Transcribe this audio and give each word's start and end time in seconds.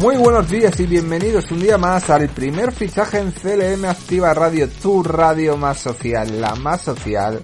Muy 0.00 0.16
buenos 0.16 0.48
días 0.48 0.78
y 0.78 0.86
bienvenidos 0.86 1.50
un 1.50 1.58
día 1.58 1.76
más 1.76 2.08
al 2.08 2.28
primer 2.28 2.70
fichaje 2.70 3.18
en 3.18 3.32
CLM 3.32 3.84
Activa 3.84 4.32
Radio, 4.32 4.68
tu 4.68 5.02
radio 5.02 5.56
más 5.56 5.78
social, 5.78 6.40
la 6.40 6.54
más 6.54 6.82
social 6.82 7.40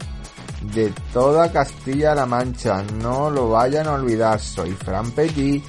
de 0.73 0.93
toda 1.13 1.51
Castilla-La 1.51 2.27
Mancha. 2.27 2.85
No 3.03 3.29
lo 3.29 3.51
vayan 3.51 3.89
a 3.89 3.95
olvidar, 3.95 4.39
soy 4.39 4.71
Fran 4.71 5.11
Petit 5.11 5.65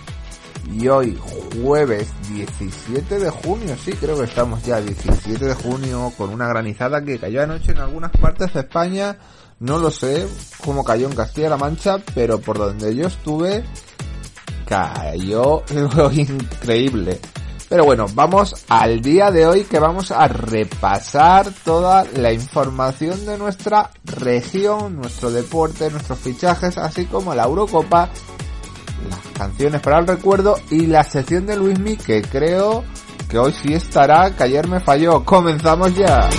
y 0.71 0.87
hoy 0.87 1.19
jueves 1.59 2.07
17 2.29 3.19
de 3.19 3.29
junio, 3.31 3.75
sí 3.83 3.93
creo 3.93 4.19
que 4.19 4.25
estamos 4.25 4.63
ya 4.63 4.79
17 4.79 5.43
de 5.43 5.55
junio 5.55 6.13
con 6.15 6.29
una 6.29 6.47
granizada 6.47 7.03
que 7.03 7.17
cayó 7.17 7.41
anoche 7.41 7.71
en 7.71 7.79
algunas 7.79 8.11
partes 8.11 8.53
de 8.53 8.59
España. 8.59 9.17
No 9.59 9.79
lo 9.79 9.89
sé 9.89 10.27
cómo 10.63 10.83
cayó 10.83 11.07
en 11.07 11.15
Castilla-La 11.15 11.57
Mancha, 11.57 11.97
pero 12.13 12.39
por 12.39 12.59
donde 12.59 12.93
yo 12.93 13.07
estuve 13.07 13.63
cayó 14.65 15.63
increíble. 16.11 17.19
Pero 17.67 17.83
bueno, 17.83 18.05
vamos 18.13 18.65
al 18.69 19.01
día 19.01 19.31
de 19.31 19.47
hoy 19.47 19.63
que 19.63 19.79
vamos 19.79 20.11
a 20.11 20.27
repasar 20.27 21.51
toda 21.63 22.05
la 22.15 22.31
información 22.31 23.25
de 23.25 23.37
nuestra 23.37 23.89
región, 24.03 24.97
nuestro 24.97 25.31
deporte, 25.31 25.89
nuestros 25.89 26.19
fichajes, 26.19 26.77
así 26.77 27.05
como 27.05 27.33
la 27.33 27.45
Eurocopa, 27.45 28.09
las 29.09 29.19
canciones 29.37 29.81
para 29.81 29.99
el 29.99 30.07
recuerdo 30.07 30.57
y 30.69 30.85
la 30.85 31.03
sección 31.03 31.47
de 31.47 31.55
Luismi 31.55 31.97
que 31.97 32.21
creo 32.21 32.83
que 33.29 33.39
hoy 33.39 33.53
sí 33.53 33.73
estará, 33.73 34.35
que 34.35 34.43
ayer 34.43 34.67
me 34.67 34.79
falló. 34.79 35.25
Comenzamos 35.25 35.95
ya. 35.95 36.29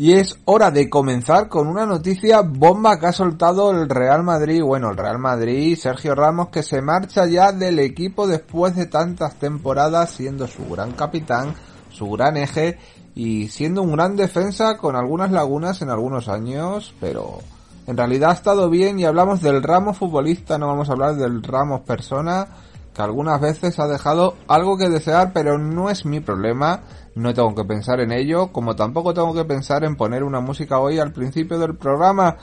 Y 0.00 0.14
es 0.14 0.38
hora 0.46 0.70
de 0.70 0.88
comenzar 0.88 1.50
con 1.50 1.68
una 1.68 1.84
noticia 1.84 2.40
bomba 2.40 2.98
que 2.98 3.04
ha 3.04 3.12
soltado 3.12 3.70
el 3.70 3.86
Real 3.86 4.22
Madrid. 4.22 4.62
Bueno, 4.62 4.88
el 4.88 4.96
Real 4.96 5.18
Madrid, 5.18 5.76
Sergio 5.76 6.14
Ramos, 6.14 6.48
que 6.48 6.62
se 6.62 6.80
marcha 6.80 7.26
ya 7.26 7.52
del 7.52 7.78
equipo 7.78 8.26
después 8.26 8.74
de 8.74 8.86
tantas 8.86 9.34
temporadas, 9.34 10.12
siendo 10.12 10.46
su 10.46 10.66
gran 10.70 10.92
capitán, 10.92 11.54
su 11.90 12.08
gran 12.12 12.38
eje 12.38 12.78
y 13.14 13.48
siendo 13.48 13.82
un 13.82 13.92
gran 13.92 14.16
defensa 14.16 14.78
con 14.78 14.96
algunas 14.96 15.32
lagunas 15.32 15.82
en 15.82 15.90
algunos 15.90 16.30
años, 16.30 16.94
pero 16.98 17.40
en 17.86 17.98
realidad 17.98 18.30
ha 18.30 18.32
estado 18.32 18.70
bien 18.70 18.98
y 18.98 19.04
hablamos 19.04 19.42
del 19.42 19.62
Ramos 19.62 19.98
futbolista, 19.98 20.56
no 20.56 20.68
vamos 20.68 20.88
a 20.88 20.92
hablar 20.92 21.16
del 21.16 21.42
Ramos 21.42 21.82
persona, 21.82 22.48
que 22.94 23.02
algunas 23.02 23.38
veces 23.38 23.78
ha 23.78 23.86
dejado 23.86 24.34
algo 24.48 24.78
que 24.78 24.88
desear, 24.88 25.32
pero 25.34 25.58
no 25.58 25.90
es 25.90 26.06
mi 26.06 26.20
problema 26.20 26.80
no 27.20 27.34
tengo 27.34 27.54
que 27.54 27.64
pensar 27.64 28.00
en 28.00 28.12
ello, 28.12 28.52
como 28.52 28.74
tampoco 28.74 29.14
tengo 29.14 29.34
que 29.34 29.44
pensar 29.44 29.84
en 29.84 29.96
poner 29.96 30.24
una 30.24 30.40
música 30.40 30.78
hoy 30.78 30.98
al 30.98 31.12
principio 31.12 31.58
del 31.58 31.76
programa, 31.76 32.36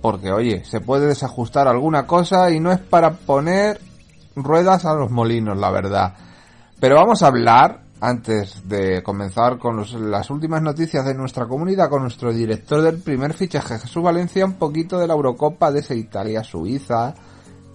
porque 0.00 0.30
oye, 0.30 0.64
se 0.64 0.80
puede 0.80 1.06
desajustar 1.06 1.66
alguna 1.66 2.06
cosa 2.06 2.50
y 2.50 2.60
no 2.60 2.70
es 2.70 2.78
para 2.78 3.12
poner 3.12 3.80
ruedas 4.36 4.84
a 4.84 4.94
los 4.94 5.10
molinos, 5.10 5.58
la 5.58 5.70
verdad. 5.70 6.14
Pero 6.80 6.96
vamos 6.96 7.22
a 7.22 7.28
hablar, 7.28 7.80
antes 8.00 8.68
de 8.68 9.02
comenzar 9.02 9.58
con 9.58 9.84
las 10.10 10.30
últimas 10.30 10.62
noticias 10.62 11.04
de 11.04 11.14
nuestra 11.14 11.46
comunidad, 11.46 11.90
con 11.90 12.02
nuestro 12.02 12.32
director 12.32 12.82
del 12.82 12.98
primer 12.98 13.34
fichaje, 13.34 13.78
Jesús 13.78 14.02
Valencia, 14.02 14.44
un 14.44 14.54
poquito 14.54 14.98
de 14.98 15.08
la 15.08 15.14
Eurocopa 15.14 15.72
de 15.72 15.80
esa 15.80 15.94
Italia-Suiza, 15.94 17.14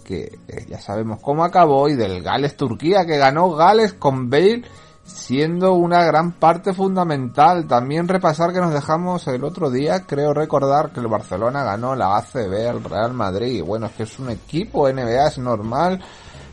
que 0.06 0.40
eh, 0.47 0.66
ya 0.70 0.80
sabemos 0.80 1.20
cómo 1.22 1.44
acabó, 1.44 1.90
y 1.90 1.96
del 1.96 2.22
Gales-Turquía, 2.22 3.06
que 3.06 3.18
ganó 3.18 3.52
Gales 3.52 3.94
con 3.94 4.30
Bale 4.30 4.64
siendo 5.03 5.74
una 5.74 6.03
gran 6.03 6.31
parte 6.31 6.74
fundamental. 6.74 7.68
También 7.68 8.08
repasar 8.08 8.53
que 8.53 8.59
nos 8.59 8.74
dejamos 8.74 9.28
el 9.28 9.44
otro 9.44 9.69
día, 9.69 10.06
creo 10.06 10.34
recordar 10.34 10.91
que 10.91 11.00
el 11.00 11.08
Barcelona 11.08 11.64
ganó 11.64 11.96
la 11.96 12.18
ACB 12.18 12.53
el 12.53 12.84
Real 12.84 13.14
Madrid. 13.14 13.64
Bueno, 13.64 13.88
es 13.88 13.94
que 13.94 14.03
es 14.03 14.19
un 14.19 14.30
equipo 14.30 14.90
NBA, 14.90 15.28
es 15.28 15.38
normal 15.38 16.02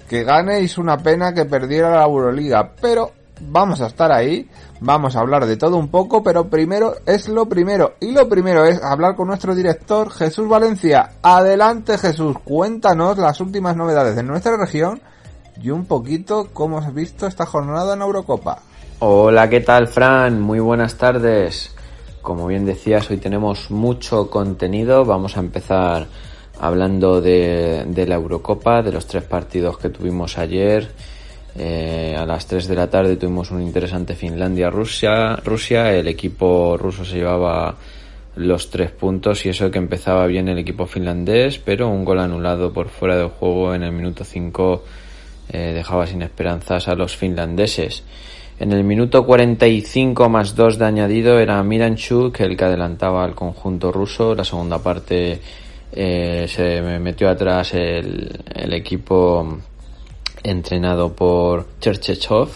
que 0.08 0.24
gane 0.24 0.60
y 0.60 0.64
es 0.64 0.76
una 0.76 0.98
pena 0.98 1.32
que 1.32 1.44
perdiera 1.44 1.90
la 1.90 2.04
Euroliga, 2.04 2.72
pero 2.80 3.12
vamos 3.40 3.80
a 3.80 3.86
estar 3.86 4.10
ahí, 4.12 4.48
vamos 4.80 5.14
a 5.14 5.20
hablar 5.20 5.46
de 5.46 5.56
todo 5.56 5.76
un 5.76 5.88
poco, 5.88 6.22
pero 6.22 6.48
primero 6.48 6.94
es 7.06 7.28
lo 7.28 7.46
primero. 7.46 7.94
Y 8.00 8.12
lo 8.12 8.28
primero 8.28 8.64
es 8.64 8.82
hablar 8.82 9.14
con 9.14 9.28
nuestro 9.28 9.54
director 9.54 10.10
Jesús 10.10 10.48
Valencia. 10.48 11.12
Adelante 11.22 11.96
Jesús, 11.96 12.36
cuéntanos 12.44 13.18
las 13.18 13.40
últimas 13.40 13.76
novedades 13.76 14.16
de 14.16 14.22
nuestra 14.24 14.56
región 14.56 15.00
y 15.62 15.70
un 15.70 15.84
poquito 15.84 16.48
cómo 16.52 16.78
has 16.78 16.92
visto 16.94 17.26
esta 17.26 17.46
jornada 17.46 17.94
en 17.94 18.02
Eurocopa. 18.02 18.62
Hola, 19.00 19.48
¿qué 19.48 19.60
tal, 19.60 19.88
Fran? 19.88 20.40
Muy 20.40 20.60
buenas 20.60 20.96
tardes. 20.96 21.74
Como 22.22 22.46
bien 22.46 22.66
decías, 22.66 23.10
hoy 23.10 23.16
tenemos 23.16 23.70
mucho 23.70 24.28
contenido. 24.30 25.04
Vamos 25.04 25.36
a 25.36 25.40
empezar 25.40 26.06
hablando 26.60 27.20
de, 27.20 28.04
la 28.06 28.14
Eurocopa, 28.14 28.82
de 28.82 28.92
los 28.92 29.06
tres 29.06 29.24
partidos 29.24 29.78
que 29.78 29.88
tuvimos 29.88 30.38
ayer. 30.38 30.90
Eh, 31.56 32.14
a 32.16 32.24
las 32.26 32.46
3 32.46 32.68
de 32.68 32.76
la 32.76 32.88
tarde 32.88 33.16
tuvimos 33.16 33.50
un 33.50 33.62
interesante 33.62 34.14
Finlandia-Rusia. 34.14 35.36
Rusia, 35.36 35.92
el 35.92 36.06
equipo 36.08 36.76
ruso 36.76 37.04
se 37.04 37.16
llevaba 37.16 37.74
los 38.36 38.70
tres 38.70 38.92
puntos 38.92 39.44
y 39.44 39.48
eso 39.48 39.70
que 39.70 39.78
empezaba 39.78 40.26
bien 40.26 40.48
el 40.48 40.58
equipo 40.58 40.86
finlandés, 40.86 41.58
pero 41.58 41.88
un 41.88 42.04
gol 42.04 42.20
anulado 42.20 42.72
por 42.72 42.88
fuera 42.88 43.16
del 43.16 43.28
juego 43.28 43.74
en 43.74 43.82
el 43.82 43.92
minuto 43.92 44.22
5 44.24 44.84
eh, 45.52 45.72
dejaba 45.74 46.06
sin 46.06 46.22
esperanzas 46.22 46.88
a 46.88 46.94
los 46.94 47.16
finlandeses. 47.16 48.04
En 48.58 48.72
el 48.72 48.84
minuto 48.84 49.24
45 49.24 50.28
más 50.28 50.54
2 50.54 50.78
de 50.78 50.84
añadido 50.84 51.38
era 51.38 51.62
Miranchuk 51.62 52.40
el 52.40 52.56
que 52.56 52.64
adelantaba 52.64 53.24
al 53.24 53.34
conjunto 53.34 53.90
ruso. 53.90 54.34
La 54.34 54.44
segunda 54.44 54.78
parte 54.78 55.40
eh, 55.92 56.46
se 56.46 56.80
metió 57.00 57.30
atrás 57.30 57.74
el, 57.74 58.44
el 58.54 58.72
equipo 58.74 59.58
entrenado 60.42 61.14
por 61.14 61.66
Cherchechov 61.80 62.48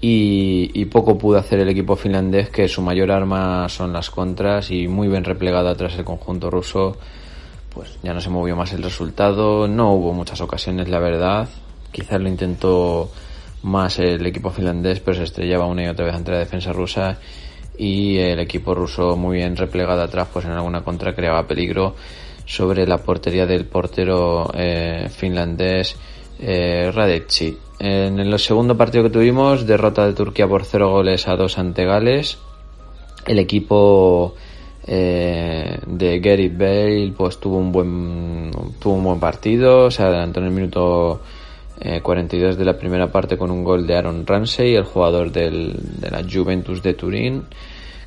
y, 0.00 0.70
y, 0.74 0.84
poco 0.86 1.18
pudo 1.18 1.38
hacer 1.38 1.60
el 1.60 1.68
equipo 1.68 1.96
finlandés 1.96 2.50
que 2.50 2.68
su 2.68 2.82
mayor 2.82 3.10
arma 3.10 3.68
son 3.68 3.92
las 3.92 4.10
contras 4.10 4.70
y 4.70 4.86
muy 4.88 5.08
bien 5.08 5.24
replegado 5.24 5.68
atrás 5.68 5.94
el 5.96 6.04
conjunto 6.04 6.50
ruso 6.50 6.96
pues 7.72 7.98
ya 8.02 8.12
no 8.12 8.20
se 8.20 8.30
movió 8.30 8.54
más 8.54 8.72
el 8.72 8.82
resultado 8.82 9.66
no 9.66 9.92
hubo 9.94 10.12
muchas 10.12 10.40
ocasiones 10.40 10.88
la 10.88 10.98
verdad 10.98 11.48
quizás 11.94 12.20
lo 12.20 12.28
intentó 12.28 13.08
más 13.62 13.98
el 14.00 14.26
equipo 14.26 14.50
finlandés, 14.50 14.98
pero 15.00 15.16
se 15.16 15.22
estrellaba 15.22 15.66
una 15.66 15.84
y 15.84 15.86
otra 15.86 16.06
vez 16.06 16.14
ante 16.14 16.32
la 16.32 16.38
defensa 16.38 16.72
rusa 16.72 17.18
y 17.78 18.18
el 18.18 18.40
equipo 18.40 18.74
ruso 18.74 19.16
muy 19.16 19.38
bien 19.38 19.56
replegado 19.56 20.02
atrás, 20.02 20.28
pues 20.32 20.44
en 20.44 20.50
alguna 20.50 20.82
contra 20.82 21.14
creaba 21.14 21.46
peligro 21.46 21.94
sobre 22.44 22.86
la 22.86 22.98
portería 22.98 23.46
del 23.46 23.64
portero 23.64 24.50
eh, 24.54 25.08
finlandés 25.08 25.96
eh, 26.40 26.92
En 27.78 28.18
el 28.18 28.38
segundo 28.38 28.76
partido 28.76 29.04
que 29.04 29.10
tuvimos, 29.10 29.64
derrota 29.66 30.04
de 30.04 30.14
Turquía 30.14 30.48
por 30.48 30.64
0 30.64 30.90
goles 30.90 31.28
a 31.28 31.36
2 31.36 31.58
ante 31.58 31.84
Gales. 31.84 32.38
El 33.26 33.38
equipo 33.38 34.34
eh, 34.86 35.78
de 35.86 36.20
Gary 36.20 36.48
Bale 36.48 37.14
pues 37.16 37.38
tuvo 37.38 37.56
un 37.56 37.72
buen 37.72 38.50
tuvo 38.78 38.94
un 38.94 39.04
buen 39.04 39.20
partido, 39.20 39.90
se 39.90 40.02
adelantó 40.02 40.40
en 40.40 40.46
el 40.46 40.52
minuto 40.52 41.22
42 42.02 42.54
eh, 42.54 42.58
de 42.58 42.64
la 42.64 42.78
primera 42.78 43.10
parte 43.10 43.36
con 43.36 43.50
un 43.50 43.64
gol 43.64 43.86
de 43.86 43.96
Aaron 43.96 44.26
Ramsey, 44.26 44.74
el 44.74 44.84
jugador 44.84 45.32
del, 45.32 45.74
de 46.00 46.10
la 46.10 46.22
Juventus 46.22 46.82
de 46.82 46.94
Turín, 46.94 47.44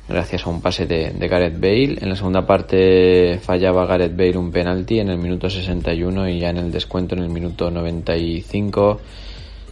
gracias 0.08 0.46
a 0.46 0.50
un 0.50 0.62
pase 0.62 0.86
de, 0.86 1.12
Gareth 1.28 1.60
Bale. 1.60 1.98
En 2.00 2.08
la 2.08 2.16
segunda 2.16 2.46
parte 2.46 3.38
fallaba 3.42 3.86
Gareth 3.86 4.16
Bale 4.16 4.38
un 4.38 4.50
penalti 4.50 5.00
en 5.00 5.10
el 5.10 5.18
minuto 5.18 5.50
61 5.50 6.28
y 6.28 6.40
ya 6.40 6.50
en 6.50 6.56
el 6.56 6.72
descuento 6.72 7.14
en 7.14 7.22
el 7.22 7.28
minuto 7.28 7.70
95 7.70 9.00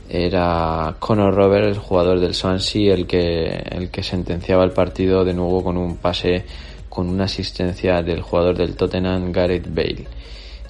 era 0.08 0.94
Conor 1.00 1.34
Robert, 1.34 1.66
el 1.66 1.78
jugador 1.78 2.20
del 2.20 2.34
Swansea, 2.34 2.94
el 2.94 3.06
que, 3.06 3.46
el 3.46 3.90
que 3.90 4.02
sentenciaba 4.02 4.62
el 4.62 4.70
partido 4.70 5.24
de 5.24 5.34
nuevo 5.34 5.64
con 5.64 5.76
un 5.76 5.96
pase 5.96 6.44
con 6.88 7.08
una 7.08 7.24
asistencia 7.24 8.02
del 8.02 8.22
jugador 8.22 8.56
del 8.56 8.76
Tottenham, 8.76 9.32
Gareth 9.32 9.68
Bale. 9.74 10.06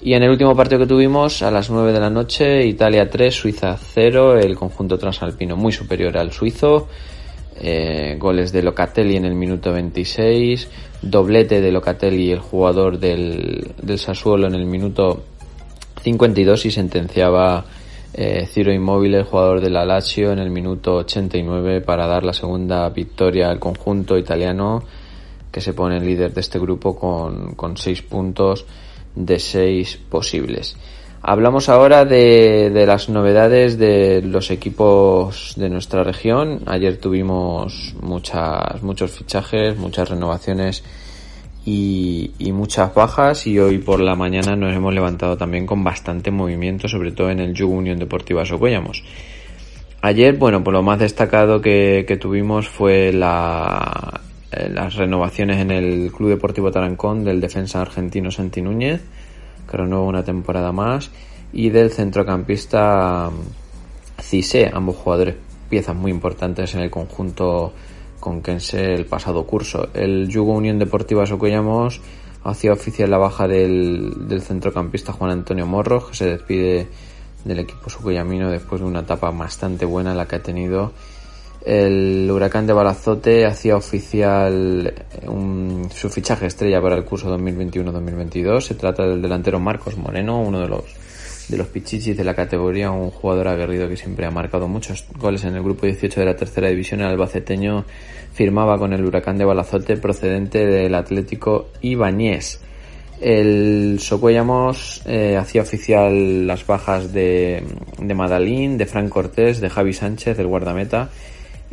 Y 0.01 0.13
en 0.13 0.23
el 0.23 0.29
último 0.29 0.55
partido 0.55 0.79
que 0.79 0.87
tuvimos, 0.87 1.41
a 1.41 1.49
las 1.49 1.69
9 1.69 1.91
de 1.91 1.99
la 1.99 2.09
noche, 2.09 2.65
Italia 2.65 3.09
3, 3.09 3.33
Suiza 3.33 3.75
0, 3.77 4.37
el 4.37 4.55
conjunto 4.55 4.97
transalpino 4.97 5.55
muy 5.55 5.71
superior 5.71 6.17
al 6.17 6.31
suizo. 6.31 6.87
Eh, 7.59 8.15
goles 8.19 8.51
de 8.51 8.61
Locatelli 8.61 9.15
en 9.15 9.25
el 9.25 9.33
minuto 9.33 9.73
26, 9.73 10.69
doblete 11.01 11.59
de 11.59 11.71
Locatelli, 11.71 12.31
el 12.31 12.39
jugador 12.39 12.99
del, 12.99 13.71
del 13.81 13.97
Sassuolo, 13.97 14.47
en 14.47 14.53
el 14.53 14.65
minuto 14.67 15.23
52 16.03 16.67
y 16.67 16.71
sentenciaba 16.71 17.65
eh, 18.13 18.45
Ciro 18.45 18.71
Immobile, 18.71 19.17
el 19.17 19.23
jugador 19.23 19.59
de 19.61 19.71
la 19.71 19.85
Lazio, 19.85 20.31
en 20.31 20.39
el 20.39 20.51
minuto 20.51 20.97
89 20.97 21.81
para 21.81 22.05
dar 22.05 22.23
la 22.23 22.33
segunda 22.33 22.87
victoria 22.89 23.49
al 23.49 23.59
conjunto 23.59 24.17
italiano 24.17 24.83
que 25.51 25.59
se 25.59 25.73
pone 25.73 25.99
líder 25.99 26.33
de 26.33 26.41
este 26.41 26.59
grupo 26.59 26.95
con, 26.95 27.55
con 27.55 27.73
puntos 28.07 28.65
de 29.17 29.39
seis 29.39 29.97
posibles. 30.09 30.77
Hablamos 31.21 31.67
ahora 31.67 32.05
de, 32.05 32.69
de, 32.69 32.85
las 32.85 33.09
novedades 33.09 33.77
de 33.77 34.21
los 34.21 34.51
equipos 34.51 35.55
de 35.57 35.69
nuestra 35.69 36.03
región. 36.03 36.61
Ayer 36.67 36.97
tuvimos 36.97 37.95
muchas, 38.01 38.81
muchos 38.83 39.11
fichajes, 39.11 39.77
muchas 39.77 40.09
renovaciones 40.09 40.83
y, 41.65 42.31
y, 42.37 42.51
muchas 42.51 42.93
bajas 42.93 43.45
y 43.47 43.59
hoy 43.59 43.79
por 43.79 43.99
la 43.99 44.15
mañana 44.15 44.55
nos 44.55 44.73
hemos 44.73 44.93
levantado 44.93 45.35
también 45.35 45.65
con 45.65 45.83
bastante 45.83 46.31
movimiento, 46.31 46.87
sobre 46.87 47.11
todo 47.11 47.29
en 47.29 47.39
el 47.39 47.53
Yugo 47.53 47.73
Unión 47.73 47.97
Deportiva 47.97 48.45
Socuellamos. 48.45 49.03
Ayer, 50.01 50.37
bueno, 50.37 50.63
por 50.63 50.73
lo 50.73 50.83
más 50.83 50.99
destacado 50.99 51.59
que, 51.59 52.05
que 52.07 52.15
tuvimos 52.15 52.69
fue 52.69 53.11
la, 53.11 54.21
las 54.51 54.95
renovaciones 54.95 55.59
en 55.59 55.71
el 55.71 56.11
Club 56.11 56.29
Deportivo 56.29 56.71
Tarancón 56.71 57.23
del 57.23 57.41
defensa 57.41 57.81
argentino 57.81 58.31
Santi 58.31 58.61
Núñez, 58.61 59.01
que 59.69 59.77
renueva 59.77 60.05
una 60.05 60.23
temporada 60.23 60.71
más, 60.71 61.11
y 61.51 61.69
del 61.69 61.91
centrocampista 61.91 63.29
mm, 63.29 64.21
Cise, 64.21 64.71
ambos 64.73 64.95
jugadores 64.95 65.35
piezas 65.69 65.95
muy 65.95 66.11
importantes 66.11 66.73
en 66.73 66.81
el 66.81 66.89
conjunto 66.89 67.73
conquense 68.19 68.93
el 68.93 69.05
pasado 69.05 69.45
curso. 69.45 69.89
El 69.93 70.27
Yugo 70.27 70.53
Unión 70.53 70.79
Deportiva 70.79 71.25
Socollamos 71.25 72.01
hacía 72.43 72.73
oficial 72.73 73.11
la 73.11 73.17
baja 73.17 73.47
del, 73.47 74.27
del 74.27 74.41
centrocampista 74.41 75.13
Juan 75.13 75.31
Antonio 75.31 75.67
Morro, 75.67 76.07
que 76.07 76.15
se 76.15 76.25
despide 76.25 76.87
del 77.45 77.59
equipo 77.59 77.89
socollamino 77.89 78.49
después 78.49 78.81
de 78.81 78.87
una 78.87 79.01
etapa 79.01 79.29
bastante 79.31 79.85
buena 79.85 80.13
la 80.13 80.27
que 80.27 80.37
ha 80.37 80.43
tenido 80.43 80.93
el 81.67 82.31
Huracán 82.31 82.65
de 82.65 82.71
Balazote 82.71 83.45
hacía 83.45 83.75
oficial 83.75 84.93
un, 85.27 85.89
su 85.93 86.09
fichaje 86.09 86.45
estrella 86.45 86.81
para 86.81 86.95
el 86.95 87.03
curso 87.03 87.29
2021-2022. 87.37 88.61
Se 88.61 88.75
trata 88.75 89.03
del 89.03 89.21
delantero 89.21 89.59
Marcos 89.59 89.97
Moreno, 89.97 90.39
uno 90.41 90.61
de 90.61 90.69
los 90.69 90.85
de 91.49 91.57
los 91.57 91.67
pichichis 91.67 92.15
de 92.15 92.23
la 92.23 92.33
categoría, 92.33 92.91
un 92.91 93.09
jugador 93.09 93.49
aguerrido 93.49 93.87
que 93.89 93.97
siempre 93.97 94.25
ha 94.25 94.31
marcado 94.31 94.67
muchos 94.69 95.05
goles 95.17 95.43
en 95.43 95.55
el 95.55 95.63
grupo 95.63 95.85
18 95.85 96.21
de 96.21 96.25
la 96.25 96.35
tercera 96.37 96.69
división. 96.69 97.01
El 97.01 97.07
albaceteño 97.07 97.83
firmaba 98.33 98.77
con 98.77 98.93
el 98.93 99.03
Huracán 99.03 99.37
de 99.37 99.43
Balazote 99.43 99.97
procedente 99.97 100.65
del 100.65 100.95
Atlético 100.95 101.67
Ibañez. 101.81 102.61
El 103.19 103.97
Socuellamos 103.99 105.01
eh, 105.05 105.35
hacía 105.35 105.63
oficial 105.63 106.47
las 106.47 106.65
bajas 106.65 107.11
de, 107.11 107.61
de 107.99 108.13
Madalín, 108.13 108.77
de 108.77 108.85
Fran 108.85 109.09
Cortés, 109.09 109.59
de 109.59 109.69
Javi 109.69 109.91
Sánchez, 109.91 110.37
del 110.37 110.47
guardameta 110.47 111.09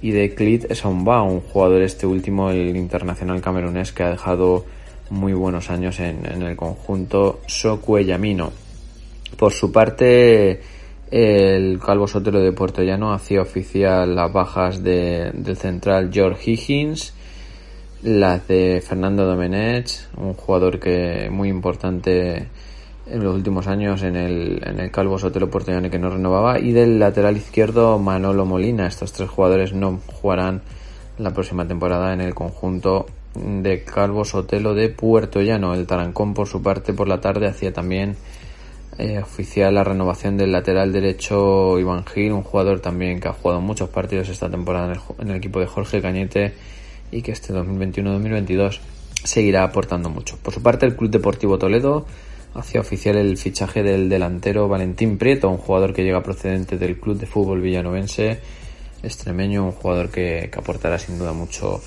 y 0.05 0.11
de 0.11 0.35
Clit 0.35 0.71
Esomba, 0.71 1.23
un 1.23 1.41
jugador 1.41 1.81
este 1.81 2.06
último, 2.06 2.51
el 2.51 2.77
internacional 2.77 3.41
camerunés, 3.41 3.91
que 3.91 4.03
ha 4.03 4.11
dejado 4.11 4.67
muy 5.09 5.33
buenos 5.33 5.71
años 5.71 5.99
en, 5.99 6.27
en 6.31 6.43
el 6.43 6.56
conjunto 6.56 7.41
Socuellamino. 7.47 8.53
Por 9.39 9.55
su 9.55 9.73
parte, 9.73 10.61
el 11.11 11.81
Calvo 11.81 12.06
Sotelo 12.06 12.41
de 12.41 12.53
Puerto 12.53 12.83
Llano 12.83 13.15
hacía 13.15 13.41
oficial 13.41 14.15
las 14.15 14.31
bajas 14.31 14.85
de, 14.85 15.31
del 15.33 15.56
central 15.56 16.11
George 16.12 16.51
Higgins, 16.51 17.15
las 18.03 18.47
de 18.47 18.85
Fernando 18.87 19.25
Domenech, 19.25 19.89
un 20.19 20.35
jugador 20.35 20.79
que 20.79 21.31
muy 21.31 21.49
importante 21.49 22.49
en 23.06 23.23
los 23.23 23.35
últimos 23.35 23.67
años 23.67 24.03
en 24.03 24.17
el, 24.17 24.62
en 24.65 24.81
el 24.81 24.91
Calvo 24.91 25.19
Sotelo 25.19 25.51
Porteñano 25.51 25.91
que 25.91 25.99
no 25.99 26.11
renovaba 26.11 26.59
y 26.59 26.73
del 26.73 26.99
lateral 26.99 27.37
izquierdo 27.37 27.99
Manolo 27.99 28.47
Molina. 28.47 28.87
Estos 28.87 29.12
tres 29.12 29.29
jugadores 29.29 29.73
no 29.73 30.01
jugarán 30.06 30.62
la 31.19 31.33
próxima 31.33 31.67
temporada 31.67 32.12
en 32.12 32.21
el 32.21 32.35
conjunto 32.35 33.06
de 33.35 33.85
Calvo 33.85 34.25
Sotelo 34.25 34.75
de 34.75 34.89
Puerto 34.89 35.43
Llano. 35.43 35.75
El 35.75 35.87
Tarancón 35.87 36.35
por 36.35 36.49
su 36.49 36.62
parte 36.62 36.93
por 36.93 37.09
la 37.09 37.21
tarde 37.21 37.47
hacía 37.47 37.73
también 37.73 38.17
eh, 38.99 39.19
oficial 39.19 39.75
la 39.75 39.85
renovación 39.85 40.37
del 40.37 40.53
lateral 40.53 40.93
derecho 40.93 41.79
Iván 41.79 42.06
Gil, 42.06 42.33
un 42.33 42.43
jugador 42.43 42.81
también 42.81 43.21
que 43.21 43.29
ha 43.29 43.33
jugado 43.33 43.61
muchos 43.61 43.91
partidos 43.91 44.29
esta 44.29 44.49
temporada 44.49 44.87
en 44.87 44.93
el, 44.93 45.01
en 45.19 45.31
el 45.31 45.37
equipo 45.37 45.61
de 45.61 45.67
Jorge 45.67 46.01
Cañete 46.01 46.55
y 47.11 47.23
que 47.23 47.33
este 47.33 47.53
2021-2022 47.53 48.81
seguirá 49.25 49.65
aportando 49.65 50.11
mucho. 50.11 50.39
Por 50.43 50.55
su 50.55 50.62
parte 50.62 50.87
el 50.87 50.97
Club 50.97 51.11
Deportivo 51.11 51.59
Toledo 51.59 52.06
hacía 52.55 52.81
oficial 52.81 53.17
el 53.17 53.37
fichaje 53.37 53.83
del 53.83 54.09
delantero 54.09 54.69
Valentín 54.69 55.19
Prieto, 55.19 55.49
un 55.49 55.59
jugador 55.59 55.93
que 55.93 56.05
llega 56.05 56.23
procedente 56.23 56.79
del 56.79 56.99
club 56.99 57.19
de 57.19 57.27
fútbol 57.27 57.61
villanovense 57.61 58.41
extremeño, 59.03 59.67
un 59.67 59.73
jugador 59.73 60.09
que, 60.09 60.51
aportará 60.56 60.99
sin 60.99 61.19
duda 61.19 61.33
mucho 61.33 61.81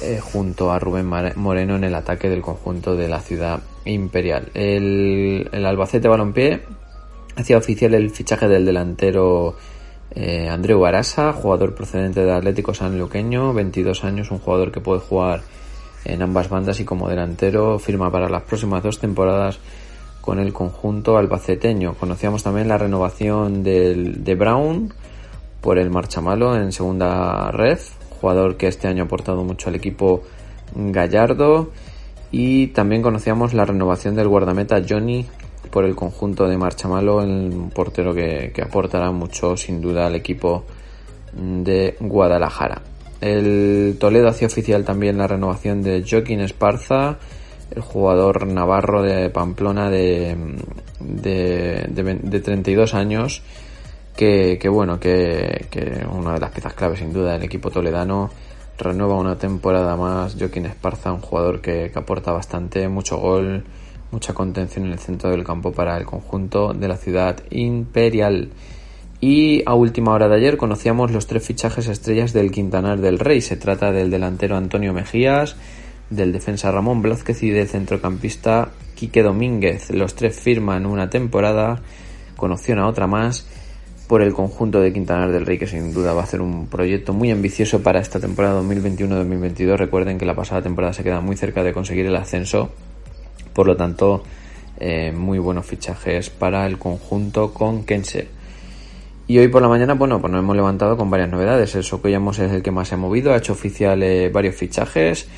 eh, 0.00 0.18
junto 0.20 0.72
a 0.72 0.78
Rubén 0.78 1.06
Moreno 1.36 1.76
en 1.76 1.84
el 1.84 1.94
ataque 1.94 2.28
del 2.28 2.40
conjunto 2.40 2.96
de 2.96 3.08
la 3.08 3.20
ciudad 3.20 3.60
imperial. 3.84 4.50
El, 4.54 5.48
el 5.52 5.66
Albacete 5.66 6.08
Balompié 6.08 6.62
hacía 7.36 7.58
oficial 7.58 7.94
el 7.94 8.10
fichaje 8.10 8.48
del 8.48 8.64
delantero 8.64 9.56
eh, 10.14 10.48
Andreu 10.48 10.84
Arasa, 10.86 11.32
jugador 11.32 11.74
procedente 11.74 12.20
del 12.20 12.34
Atlético 12.34 12.72
Sanluqueño, 12.72 13.52
22 13.52 14.04
años, 14.04 14.30
un 14.30 14.38
jugador 14.38 14.70
que 14.70 14.80
puede 14.80 15.00
jugar 15.00 15.42
en 16.04 16.22
ambas 16.22 16.48
bandas 16.48 16.78
y 16.80 16.84
como 16.84 17.08
delantero 17.08 17.78
firma 17.78 18.10
para 18.10 18.28
las 18.28 18.42
próximas 18.42 18.82
dos 18.82 18.98
temporadas 18.98 19.58
con 20.24 20.38
el 20.38 20.54
conjunto 20.54 21.18
albaceteño. 21.18 21.96
Conocíamos 22.00 22.42
también 22.42 22.66
la 22.66 22.78
renovación 22.78 23.62
del, 23.62 24.24
de 24.24 24.34
Brown 24.34 24.94
por 25.60 25.78
el 25.78 25.90
Marchamalo 25.90 26.56
en 26.56 26.72
segunda 26.72 27.50
red, 27.50 27.78
jugador 28.08 28.56
que 28.56 28.68
este 28.68 28.88
año 28.88 29.02
ha 29.02 29.06
aportado 29.06 29.44
mucho 29.44 29.68
al 29.68 29.74
equipo 29.74 30.22
Gallardo. 30.74 31.72
Y 32.30 32.68
también 32.68 33.02
conocíamos 33.02 33.52
la 33.52 33.66
renovación 33.66 34.14
del 34.14 34.28
guardameta 34.28 34.82
Johnny 34.88 35.26
por 35.70 35.84
el 35.84 35.94
conjunto 35.94 36.48
de 36.48 36.56
Marchamalo, 36.56 37.18
un 37.18 37.70
portero 37.74 38.14
que, 38.14 38.50
que 38.54 38.62
aportará 38.62 39.12
mucho 39.12 39.58
sin 39.58 39.82
duda 39.82 40.06
al 40.06 40.14
equipo 40.14 40.64
de 41.34 41.96
Guadalajara. 42.00 42.80
El 43.20 43.98
Toledo 44.00 44.28
hacía 44.28 44.46
oficial 44.46 44.86
también 44.86 45.18
la 45.18 45.26
renovación 45.26 45.82
de 45.82 46.02
Joaquín 46.02 46.40
Esparza 46.40 47.18
el 47.70 47.82
jugador 47.82 48.46
navarro 48.46 49.02
de 49.02 49.30
Pamplona 49.30 49.90
de, 49.90 50.36
de, 51.00 51.86
de, 51.88 52.14
de 52.22 52.40
32 52.40 52.94
años, 52.94 53.42
que, 54.16 54.58
que 54.60 54.68
bueno, 54.68 55.00
que, 55.00 55.66
que, 55.70 56.06
una 56.10 56.34
de 56.34 56.40
las 56.40 56.50
piezas 56.50 56.74
claves 56.74 57.00
sin 57.00 57.12
duda 57.12 57.32
del 57.32 57.42
equipo 57.42 57.70
toledano. 57.70 58.30
Renueva 58.76 59.14
una 59.14 59.36
temporada 59.38 59.96
más 59.96 60.36
Joaquín 60.36 60.66
Esparza, 60.66 61.12
un 61.12 61.20
jugador 61.20 61.60
que, 61.60 61.90
que 61.92 61.98
aporta 61.98 62.32
bastante, 62.32 62.88
mucho 62.88 63.18
gol, 63.18 63.64
mucha 64.10 64.34
contención 64.34 64.86
en 64.86 64.92
el 64.92 64.98
centro 64.98 65.30
del 65.30 65.44
campo 65.44 65.72
para 65.72 65.96
el 65.96 66.04
conjunto 66.04 66.72
de 66.74 66.88
la 66.88 66.96
ciudad 66.96 67.36
imperial. 67.50 68.50
Y 69.20 69.62
a 69.64 69.74
última 69.74 70.12
hora 70.12 70.28
de 70.28 70.36
ayer 70.36 70.56
conocíamos 70.56 71.10
los 71.10 71.26
tres 71.26 71.46
fichajes 71.46 71.88
estrellas 71.88 72.32
del 72.32 72.50
Quintanar 72.50 73.00
del 73.00 73.18
Rey. 73.18 73.40
Se 73.40 73.56
trata 73.56 73.90
del 73.90 74.10
delantero 74.10 74.56
Antonio 74.56 74.92
Mejías, 74.92 75.56
del 76.10 76.32
defensa 76.32 76.70
Ramón 76.70 77.02
Blázquez 77.02 77.42
y 77.42 77.50
del 77.50 77.68
centrocampista 77.68 78.70
Quique 78.94 79.22
Domínguez. 79.22 79.90
Los 79.90 80.14
tres 80.14 80.38
firman 80.38 80.86
una 80.86 81.10
temporada 81.10 81.80
con 82.36 82.52
opción 82.52 82.78
a 82.78 82.86
otra 82.86 83.06
más 83.06 83.46
por 84.06 84.22
el 84.22 84.34
conjunto 84.34 84.80
de 84.80 84.92
Quintanar 84.92 85.32
del 85.32 85.46
Rey, 85.46 85.58
que 85.58 85.66
sin 85.66 85.94
duda 85.94 86.12
va 86.12 86.22
a 86.22 86.26
ser 86.26 86.40
un 86.40 86.66
proyecto 86.66 87.12
muy 87.12 87.30
ambicioso 87.30 87.82
para 87.82 88.00
esta 88.00 88.20
temporada 88.20 88.60
2021-2022. 88.62 89.76
Recuerden 89.76 90.18
que 90.18 90.26
la 90.26 90.34
pasada 90.34 90.62
temporada 90.62 90.92
se 90.92 91.02
queda 91.02 91.20
muy 91.20 91.36
cerca 91.36 91.62
de 91.62 91.72
conseguir 91.72 92.06
el 92.06 92.16
ascenso, 92.16 92.70
por 93.54 93.66
lo 93.66 93.76
tanto, 93.76 94.22
eh, 94.78 95.12
muy 95.12 95.38
buenos 95.38 95.64
fichajes 95.64 96.28
para 96.28 96.66
el 96.66 96.78
conjunto 96.78 97.54
con 97.54 97.84
Kense. 97.84 98.28
Y 99.26 99.38
hoy 99.38 99.48
por 99.48 99.62
la 99.62 99.68
mañana, 99.68 99.94
bueno, 99.94 100.20
pues 100.20 100.30
nos 100.30 100.40
hemos 100.40 100.54
levantado 100.54 100.98
con 100.98 101.08
varias 101.08 101.30
novedades. 101.30 101.74
El 101.74 101.82
Socollamos 101.82 102.38
es 102.40 102.52
el 102.52 102.62
que 102.62 102.70
más 102.70 102.88
se 102.88 102.96
ha 102.96 102.98
movido, 102.98 103.32
ha 103.32 103.38
hecho 103.38 103.54
oficial 103.54 104.04
varios 104.30 104.54
fichajes. 104.54 105.28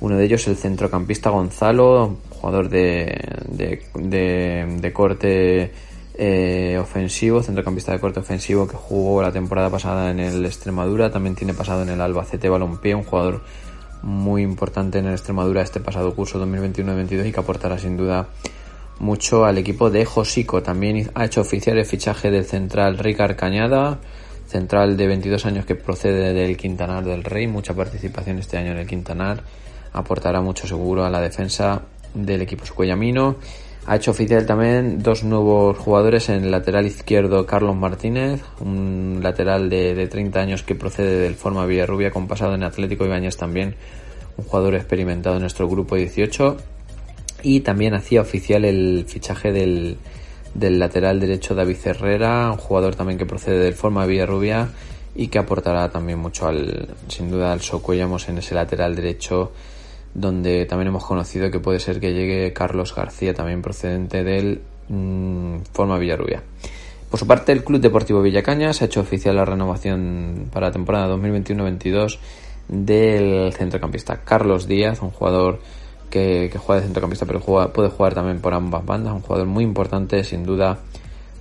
Uno 0.00 0.16
de 0.16 0.24
ellos 0.24 0.46
el 0.46 0.56
centrocampista 0.56 1.30
Gonzalo, 1.30 2.16
jugador 2.30 2.68
de, 2.68 3.18
de, 3.48 4.76
de, 4.80 4.92
corte 4.92 5.72
eh, 6.14 6.78
ofensivo, 6.78 7.42
centrocampista 7.42 7.92
de 7.92 7.98
corte 7.98 8.20
ofensivo 8.20 8.68
que 8.68 8.76
jugó 8.76 9.22
la 9.22 9.32
temporada 9.32 9.70
pasada 9.70 10.10
en 10.10 10.20
el 10.20 10.44
Extremadura, 10.44 11.10
también 11.10 11.34
tiene 11.34 11.54
pasado 11.54 11.82
en 11.82 11.88
el 11.88 12.00
Albacete 12.00 12.48
Balompié, 12.48 12.94
un 12.94 13.04
jugador 13.04 13.42
muy 14.02 14.42
importante 14.42 14.98
en 14.98 15.06
el 15.06 15.12
Extremadura 15.12 15.62
este 15.62 15.80
pasado 15.80 16.14
curso 16.14 16.44
2021-2022 16.46 17.28
y 17.28 17.32
que 17.32 17.40
aportará 17.40 17.78
sin 17.78 17.96
duda 17.96 18.28
mucho 18.98 19.44
al 19.44 19.58
equipo 19.58 19.90
de 19.90 20.04
Josico. 20.04 20.62
También 20.62 21.10
ha 21.14 21.24
hecho 21.24 21.40
oficial 21.40 21.78
el 21.78 21.86
fichaje 21.86 22.30
del 22.30 22.44
central 22.44 22.98
Ricard 22.98 23.36
Cañada, 23.36 23.98
central 24.46 24.96
de 24.96 25.06
22 25.06 25.46
años 25.46 25.66
que 25.66 25.74
procede 25.74 26.32
del 26.32 26.56
Quintanar 26.56 27.04
del 27.04 27.24
Rey, 27.24 27.46
mucha 27.46 27.74
participación 27.74 28.38
este 28.38 28.56
año 28.56 28.72
en 28.72 28.78
el 28.78 28.86
Quintanar, 28.86 29.42
aportará 29.92 30.40
mucho 30.40 30.66
seguro 30.66 31.04
a 31.04 31.10
la 31.10 31.20
defensa 31.20 31.82
del 32.14 32.42
equipo 32.42 32.64
sucuellamino. 32.64 33.36
Ha 33.86 33.96
hecho 33.96 34.10
oficial 34.10 34.46
también 34.46 35.00
dos 35.00 35.22
nuevos 35.22 35.78
jugadores 35.78 36.28
en 36.28 36.42
el 36.42 36.50
lateral 36.50 36.86
izquierdo 36.86 37.46
Carlos 37.46 37.76
Martínez, 37.76 38.42
un 38.60 39.20
lateral 39.22 39.70
de, 39.70 40.08
30 40.08 40.40
años 40.40 40.62
que 40.64 40.74
procede 40.74 41.20
del 41.20 41.36
Forma 41.36 41.66
Villarrubia 41.66 42.10
con 42.10 42.26
pasado 42.26 42.54
en 42.54 42.64
Atlético 42.64 43.04
Ibáñez 43.04 43.36
también, 43.36 43.76
un 44.36 44.44
jugador 44.44 44.74
experimentado 44.74 45.36
en 45.36 45.42
nuestro 45.42 45.68
grupo 45.68 45.94
18. 45.94 46.56
Y 47.44 47.60
también 47.60 47.94
hacía 47.94 48.22
oficial 48.22 48.64
el 48.64 49.04
fichaje 49.06 49.52
del, 49.52 49.98
del 50.54 50.80
lateral 50.80 51.20
derecho 51.20 51.54
David 51.54 51.76
Herrera, 51.84 52.50
un 52.50 52.58
jugador 52.58 52.96
también 52.96 53.18
que 53.18 53.26
procede 53.26 53.58
del 53.60 53.74
Forma 53.74 54.04
Villarrubia 54.04 54.68
y 55.16 55.28
que 55.28 55.38
aportará 55.38 55.88
también 55.90 56.18
mucho 56.18 56.46
al, 56.46 56.88
sin 57.08 57.30
duda 57.30 57.52
al 57.52 57.60
Socuellamos 57.60 58.28
en 58.28 58.38
ese 58.38 58.54
lateral 58.54 58.94
derecho 58.94 59.52
donde 60.14 60.64
también 60.66 60.88
hemos 60.88 61.04
conocido 61.04 61.50
que 61.50 61.60
puede 61.60 61.78
ser 61.78 62.00
que 62.00 62.14
llegue 62.14 62.52
Carlos 62.52 62.94
García 62.94 63.34
también 63.34 63.60
procedente 63.60 64.24
del 64.24 64.62
mm, 64.88 65.58
Forma 65.72 65.98
Villarrubia. 65.98 66.42
Por 67.10 67.20
su 67.20 67.26
parte, 67.26 67.52
el 67.52 67.62
Club 67.62 67.80
Deportivo 67.80 68.22
Villacañas 68.22 68.82
ha 68.82 68.86
hecho 68.86 69.00
oficial 69.00 69.36
la 69.36 69.44
renovación 69.44 70.48
para 70.52 70.68
la 70.68 70.72
temporada 70.72 71.14
2021-22 71.14 72.18
del 72.68 73.52
centrocampista 73.52 74.22
Carlos 74.24 74.66
Díaz, 74.66 75.02
un 75.02 75.10
jugador 75.10 75.60
que, 76.10 76.50
juega 76.58 76.80
de 76.80 76.86
centrocampista, 76.86 77.26
pero 77.26 77.40
puede 77.40 77.90
jugar 77.90 78.14
también 78.14 78.40
por 78.40 78.54
ambas 78.54 78.84
bandas. 78.84 79.12
Un 79.12 79.20
jugador 79.20 79.46
muy 79.46 79.64
importante, 79.64 80.24
sin 80.24 80.44
duda, 80.44 80.78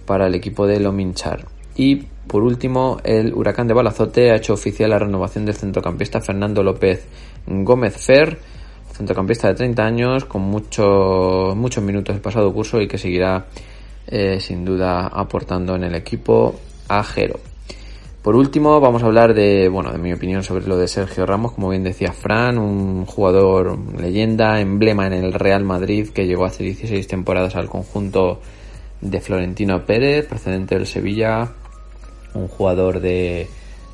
para 0.05 0.27
el 0.27 0.35
equipo 0.35 0.67
de 0.67 0.79
Lominchar. 0.79 1.54
Y 1.75 1.95
por 2.27 2.43
último, 2.43 2.97
el 3.03 3.33
Huracán 3.33 3.67
de 3.67 3.73
Balazote 3.73 4.31
ha 4.31 4.35
hecho 4.35 4.53
oficial 4.53 4.89
la 4.89 4.99
renovación 4.99 5.45
del 5.45 5.55
centrocampista 5.55 6.21
Fernando 6.21 6.63
López 6.63 7.05
Gómez 7.45 7.97
Fer, 7.97 8.39
centrocampista 8.93 9.49
de 9.49 9.55
30 9.55 9.85
años, 9.85 10.25
con 10.25 10.41
muchos 10.41 11.55
muchos 11.55 11.83
minutos 11.83 12.15
del 12.15 12.21
pasado 12.21 12.51
curso 12.53 12.81
y 12.81 12.87
que 12.87 12.97
seguirá 12.97 13.45
eh, 14.07 14.39
sin 14.39 14.63
duda 14.63 15.07
aportando 15.07 15.75
en 15.75 15.83
el 15.83 15.95
equipo 15.95 16.55
a 16.87 17.03
Jero. 17.03 17.39
Por 18.21 18.35
último, 18.35 18.79
vamos 18.79 19.03
a 19.03 19.05
hablar 19.05 19.35
de, 19.35 19.69
bueno, 19.69 19.91
de 19.91 19.99
mi 19.99 20.11
opinión 20.11 20.41
sobre 20.41 20.65
lo 20.65 20.77
de 20.77 20.87
Sergio 20.87 21.27
Ramos, 21.27 21.51
como 21.51 21.69
bien 21.69 21.83
decía 21.83 22.11
Fran, 22.11 22.57
un 22.57 23.05
jugador 23.05 23.77
leyenda, 23.99 24.59
emblema 24.59 25.05
en 25.05 25.13
el 25.13 25.33
Real 25.33 25.63
Madrid 25.63 26.09
que 26.09 26.25
llegó 26.25 26.45
hace 26.45 26.63
16 26.63 27.05
temporadas 27.05 27.55
al 27.55 27.69
conjunto 27.69 28.41
de 29.01 29.21
Florentino 29.21 29.85
Pérez, 29.85 30.25
procedente 30.25 30.73
del 30.73 30.87
Sevilla, 30.87 31.51
un 32.35 32.47
jugador 32.47 32.99
de, 32.99 33.47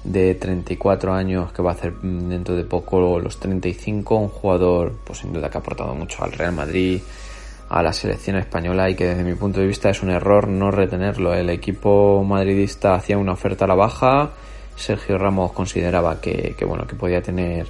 de 0.03 0.36
34 0.36 1.13
años 1.13 1.51
que 1.51 1.62
va 1.62 1.71
a 1.71 1.74
hacer 1.74 1.93
dentro 2.01 2.55
de 2.55 2.63
poco 2.63 3.19
los 3.19 3.39
35, 3.39 4.15
un 4.15 4.29
jugador 4.29 4.93
pues 5.03 5.19
sin 5.19 5.33
duda 5.33 5.50
que 5.50 5.57
ha 5.57 5.62
aportado 5.62 5.93
mucho 5.93 6.24
al 6.24 6.31
Real 6.31 6.53
Madrid, 6.53 7.01
a 7.69 7.81
la 7.81 7.93
selección 7.93 8.36
española 8.36 8.89
y 8.89 8.95
que 8.95 9.05
desde 9.05 9.24
mi 9.24 9.36
punto 9.36 9.60
de 9.62 9.67
vista 9.67 9.89
es 9.89 10.01
un 10.03 10.10
error 10.10 10.48
no 10.48 10.71
retenerlo. 10.71 11.33
El 11.33 11.50
equipo 11.50 12.24
madridista 12.24 12.95
hacía 12.95 13.17
una 13.17 13.33
oferta 13.33 13.65
a 13.65 13.67
la 13.67 13.75
baja, 13.75 14.31
Sergio 14.75 15.17
Ramos 15.17 15.51
consideraba 15.51 16.19
que, 16.19 16.55
bueno 16.67 16.86
que 16.88 16.95
podía 16.95 17.21
tener 17.21 17.67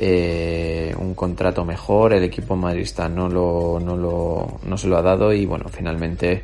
eh, 0.00 0.94
un 0.98 1.14
contrato 1.14 1.64
mejor, 1.64 2.12
el 2.12 2.24
equipo 2.24 2.56
madridista 2.56 3.08
no 3.08 3.28
lo, 3.28 3.80
no 3.80 3.96
lo 3.96 4.58
no 4.64 4.76
se 4.76 4.88
lo 4.88 4.98
ha 4.98 5.02
dado 5.02 5.32
y 5.32 5.46
bueno 5.46 5.68
finalmente 5.68 6.42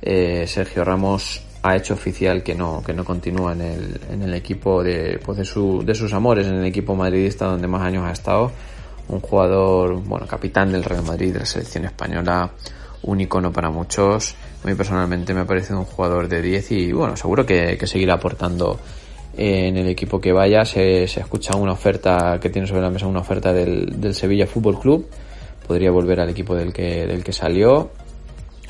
eh, 0.00 0.44
Sergio 0.46 0.84
Ramos 0.84 1.47
ha 1.62 1.76
hecho 1.76 1.94
oficial 1.94 2.42
que 2.42 2.54
no 2.54 2.82
que 2.84 2.92
no 2.92 3.04
continúa 3.04 3.52
en 3.52 3.60
el, 3.60 4.00
en 4.10 4.22
el 4.22 4.34
equipo 4.34 4.82
de, 4.82 5.20
pues 5.24 5.38
de, 5.38 5.44
su, 5.44 5.82
de 5.84 5.94
sus 5.94 6.12
amores 6.12 6.46
en 6.46 6.54
el 6.54 6.64
equipo 6.64 6.94
madridista 6.94 7.46
donde 7.46 7.66
más 7.66 7.82
años 7.82 8.04
ha 8.04 8.12
estado 8.12 8.52
un 9.08 9.20
jugador, 9.20 10.02
bueno, 10.04 10.26
capitán 10.26 10.70
del 10.70 10.84
Real 10.84 11.02
Madrid, 11.02 11.32
de 11.32 11.40
la 11.40 11.46
selección 11.46 11.84
española, 11.84 12.50
un 13.02 13.20
icono 13.20 13.52
para 13.52 13.70
muchos. 13.70 14.34
A 14.62 14.66
mí 14.66 14.74
personalmente 14.74 15.32
me 15.34 15.40
ha 15.40 15.46
parecido 15.46 15.78
un 15.78 15.84
jugador 15.84 16.28
de 16.28 16.42
10 16.42 16.72
y 16.72 16.92
bueno, 16.92 17.16
seguro 17.16 17.46
que, 17.46 17.78
seguirá 17.86 18.14
aportando 18.14 18.78
en 19.36 19.76
el 19.76 19.88
equipo 19.88 20.20
que 20.20 20.32
vaya. 20.32 20.64
Se, 20.64 21.06
se, 21.08 21.20
escucha 21.20 21.56
una 21.56 21.72
oferta 21.72 22.38
que 22.40 22.50
tiene 22.50 22.68
sobre 22.68 22.82
la 22.82 22.90
mesa, 22.90 23.06
una 23.06 23.20
oferta 23.20 23.52
del, 23.52 24.00
del 24.00 24.14
Sevilla 24.14 24.46
Fútbol 24.46 24.78
Club. 24.78 25.08
Podría 25.66 25.90
volver 25.90 26.20
al 26.20 26.30
equipo 26.30 26.54
del 26.54 26.72
que, 26.72 27.06
del 27.06 27.24
que 27.24 27.32
salió. 27.32 27.90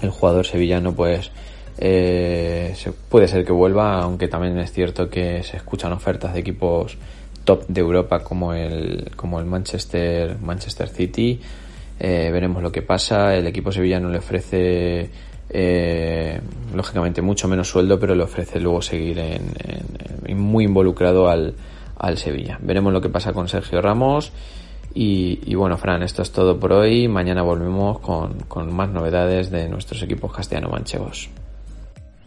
El 0.01 0.11
jugador 0.11 0.47
sevillano, 0.47 0.95
pues, 0.95 1.33
eh, 1.81 2.75
puede 3.09 3.29
ser 3.29 3.45
que 3.45 3.53
vuelva, 3.53 4.01
aunque 4.01 4.27
también 4.27 4.59
es 4.59 4.73
cierto 4.73 5.09
que 5.09 5.43
se 5.45 5.57
escuchan 5.57 5.93
ofertas 5.93 6.35
de 6.35 6.41
equipos 6.41 6.99
top 7.45 7.67
de 7.69 7.81
Europa 7.81 8.23
como 8.25 8.53
el, 8.53 9.13
como 9.17 9.39
el 9.39 9.47
Manchester, 9.47 10.37
Manchester 10.41 10.89
City. 10.89 11.41
Eh, 12.01 12.31
veremos 12.33 12.63
lo 12.63 12.73
que 12.73 12.83
pasa. 12.83 13.35
El 13.35 13.47
equipo 13.47 13.71
sevillano 13.71 14.11
le 14.11 14.19
ofrece, 14.19 15.09
eh, 15.51 16.41
lógicamente, 16.75 17.23
mucho 17.23 17.49
menos 17.49 17.69
sueldo, 17.69 17.99
pero 17.99 18.15
le 18.15 18.25
ofrece 18.25 18.61
luego 18.61 18.83
seguir 18.83 19.19
en, 19.19 20.37
muy 20.37 20.65
involucrado 20.65 21.29
al, 21.29 21.55
al, 21.97 22.19
Sevilla. 22.19 22.59
Veremos 22.61 22.93
lo 22.93 23.01
que 23.01 23.09
pasa 23.09 23.33
con 23.33 23.49
Sergio 23.49 23.81
Ramos. 23.81 24.33
Y, 24.95 25.41
y, 25.47 25.55
bueno, 25.55 25.77
Fran, 25.79 26.03
esto 26.03 26.23
es 26.23 26.33
todo 26.33 26.59
por 26.59 26.73
hoy. 26.73 27.07
Mañana 27.09 27.43
volvemos 27.43 28.01
con, 28.01 28.41
con 28.49 28.75
más 28.75 28.91
novedades 28.91 29.51
de 29.51 29.69
nuestros 29.69 30.03
equipos 30.03 30.33
castellano-manchegos. 30.35 31.31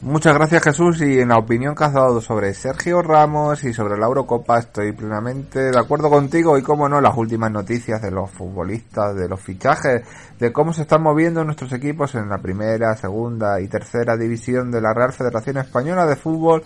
Muchas 0.03 0.33
gracias 0.33 0.63
Jesús 0.63 0.99
y 1.01 1.19
en 1.19 1.29
la 1.29 1.37
opinión 1.37 1.75
que 1.75 1.83
has 1.83 1.93
dado 1.93 2.21
sobre 2.21 2.55
Sergio 2.55 3.03
Ramos 3.03 3.63
y 3.63 3.71
sobre 3.71 3.99
la 3.99 4.07
Eurocopa 4.07 4.57
estoy 4.57 4.93
plenamente 4.93 5.59
de 5.59 5.77
acuerdo 5.77 6.09
contigo. 6.09 6.57
Y 6.57 6.63
como 6.63 6.89
no 6.89 6.99
las 6.99 7.15
últimas 7.15 7.51
noticias 7.51 8.01
de 8.01 8.09
los 8.09 8.31
futbolistas, 8.31 9.15
de 9.15 9.29
los 9.29 9.39
fichajes, 9.39 10.01
de 10.39 10.51
cómo 10.51 10.73
se 10.73 10.81
están 10.81 11.03
moviendo 11.03 11.43
nuestros 11.43 11.71
equipos 11.73 12.15
en 12.15 12.29
la 12.29 12.39
primera, 12.39 12.95
segunda 12.95 13.61
y 13.61 13.67
tercera 13.67 14.17
división 14.17 14.71
de 14.71 14.81
la 14.81 14.91
Real 14.91 15.13
Federación 15.13 15.57
Española 15.57 16.07
de 16.07 16.15
Fútbol 16.15 16.63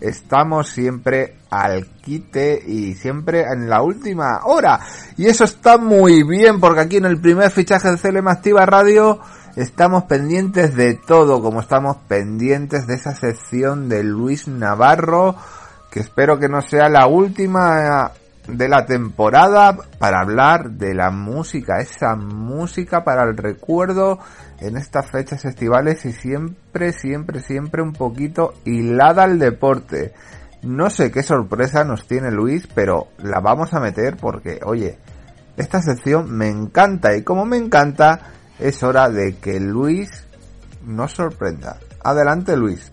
estamos 0.00 0.68
siempre 0.68 1.36
al 1.50 1.86
quite 2.00 2.60
y 2.66 2.94
siempre 2.94 3.42
en 3.42 3.70
la 3.70 3.82
última 3.82 4.40
hora. 4.44 4.80
Y 5.16 5.26
eso 5.26 5.44
está 5.44 5.78
muy 5.78 6.24
bien 6.24 6.58
porque 6.58 6.80
aquí 6.80 6.96
en 6.96 7.04
el 7.04 7.20
primer 7.20 7.52
fichaje 7.52 7.92
de 7.92 7.98
CLM 7.98 8.26
Activa 8.26 8.66
Radio 8.66 9.20
Estamos 9.56 10.04
pendientes 10.04 10.74
de 10.74 10.94
todo, 10.94 11.42
como 11.42 11.60
estamos 11.60 11.98
pendientes 12.08 12.86
de 12.86 12.94
esa 12.94 13.14
sección 13.14 13.90
de 13.90 14.02
Luis 14.02 14.48
Navarro, 14.48 15.36
que 15.90 16.00
espero 16.00 16.38
que 16.38 16.48
no 16.48 16.62
sea 16.62 16.88
la 16.88 17.06
última 17.06 18.12
de 18.48 18.68
la 18.68 18.86
temporada 18.86 19.76
para 19.98 20.20
hablar 20.20 20.70
de 20.70 20.94
la 20.94 21.10
música, 21.10 21.80
esa 21.80 22.16
música 22.16 23.04
para 23.04 23.24
el 23.24 23.36
recuerdo 23.36 24.18
en 24.58 24.78
estas 24.78 25.10
fechas 25.10 25.44
estivales 25.44 26.06
y 26.06 26.12
siempre, 26.12 26.94
siempre, 26.94 27.40
siempre 27.40 27.82
un 27.82 27.92
poquito 27.92 28.54
hilada 28.64 29.24
al 29.24 29.38
deporte. 29.38 30.14
No 30.62 30.88
sé 30.88 31.10
qué 31.10 31.22
sorpresa 31.22 31.84
nos 31.84 32.06
tiene 32.06 32.30
Luis, 32.30 32.66
pero 32.74 33.08
la 33.18 33.40
vamos 33.40 33.74
a 33.74 33.80
meter 33.80 34.16
porque, 34.16 34.60
oye, 34.64 34.96
esta 35.58 35.82
sección 35.82 36.32
me 36.32 36.48
encanta 36.48 37.14
y 37.14 37.22
como 37.22 37.44
me 37.44 37.58
encanta, 37.58 38.20
es 38.62 38.80
hora 38.84 39.10
de 39.10 39.36
que 39.38 39.58
Luis 39.58 40.08
nos 40.84 41.12
sorprenda. 41.12 41.78
Adelante 42.04 42.56
Luis. 42.56 42.92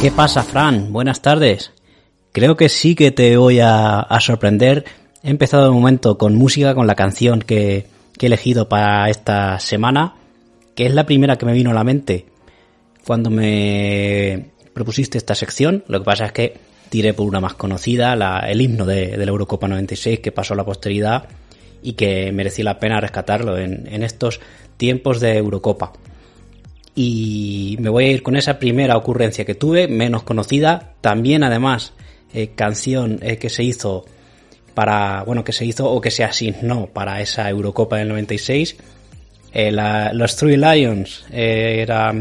¿Qué 0.00 0.12
pasa, 0.12 0.44
Fran? 0.44 0.92
Buenas 0.92 1.20
tardes. 1.20 1.72
Creo 2.30 2.56
que 2.56 2.68
sí 2.68 2.94
que 2.94 3.10
te 3.10 3.36
voy 3.36 3.58
a, 3.60 4.06
sorprender. 4.20 4.84
He 5.24 5.30
empezado 5.30 5.64
de 5.64 5.70
momento 5.72 6.16
con 6.16 6.36
música, 6.36 6.76
con 6.76 6.86
la 6.86 6.94
canción 6.94 7.40
que, 7.40 7.88
que 8.16 8.26
he 8.26 8.28
elegido 8.28 8.68
para 8.68 9.10
esta 9.10 9.58
semana 9.58 10.14
que 10.78 10.86
es 10.86 10.94
la 10.94 11.06
primera 11.06 11.34
que 11.34 11.44
me 11.44 11.54
vino 11.54 11.72
a 11.72 11.74
la 11.74 11.82
mente 11.82 12.26
cuando 13.04 13.30
me 13.30 14.50
propusiste 14.72 15.18
esta 15.18 15.34
sección. 15.34 15.82
Lo 15.88 15.98
que 15.98 16.04
pasa 16.04 16.26
es 16.26 16.32
que 16.32 16.56
tiré 16.88 17.14
por 17.14 17.26
una 17.26 17.40
más 17.40 17.54
conocida, 17.54 18.12
el 18.46 18.60
himno 18.60 18.86
de, 18.86 19.16
la 19.16 19.24
Eurocopa 19.24 19.66
96 19.66 20.20
que 20.20 20.30
pasó 20.30 20.54
a 20.54 20.56
la 20.56 20.64
posteridad 20.64 21.24
y 21.82 21.94
que 21.94 22.30
merecía 22.30 22.64
la 22.64 22.78
pena 22.78 23.00
rescatarlo 23.00 23.58
en, 23.58 24.04
estos 24.04 24.38
tiempos 24.76 25.18
de 25.18 25.38
Eurocopa. 25.38 25.94
Y 26.94 27.76
me 27.80 27.90
voy 27.90 28.04
a 28.04 28.12
ir 28.12 28.22
con 28.22 28.36
esa 28.36 28.60
primera 28.60 28.96
ocurrencia 28.96 29.44
que 29.44 29.56
tuve, 29.56 29.88
menos 29.88 30.22
conocida, 30.22 30.94
también 31.00 31.42
además 31.42 31.92
eh, 32.32 32.50
canción 32.54 33.18
eh, 33.22 33.36
que 33.36 33.50
se 33.50 33.64
hizo 33.64 34.04
para, 34.74 35.24
bueno, 35.24 35.42
que 35.42 35.52
se 35.52 35.64
hizo 35.64 35.90
o 35.90 36.00
que 36.00 36.12
se 36.12 36.22
asignó 36.22 36.86
para 36.86 37.20
esa 37.20 37.50
Eurocopa 37.50 37.96
del 37.96 38.06
96 38.06 38.76
eh, 39.52 39.70
los 39.72 40.36
Three 40.36 40.56
Lions 40.56 41.24
eh, 41.30 41.80
era 41.80 42.12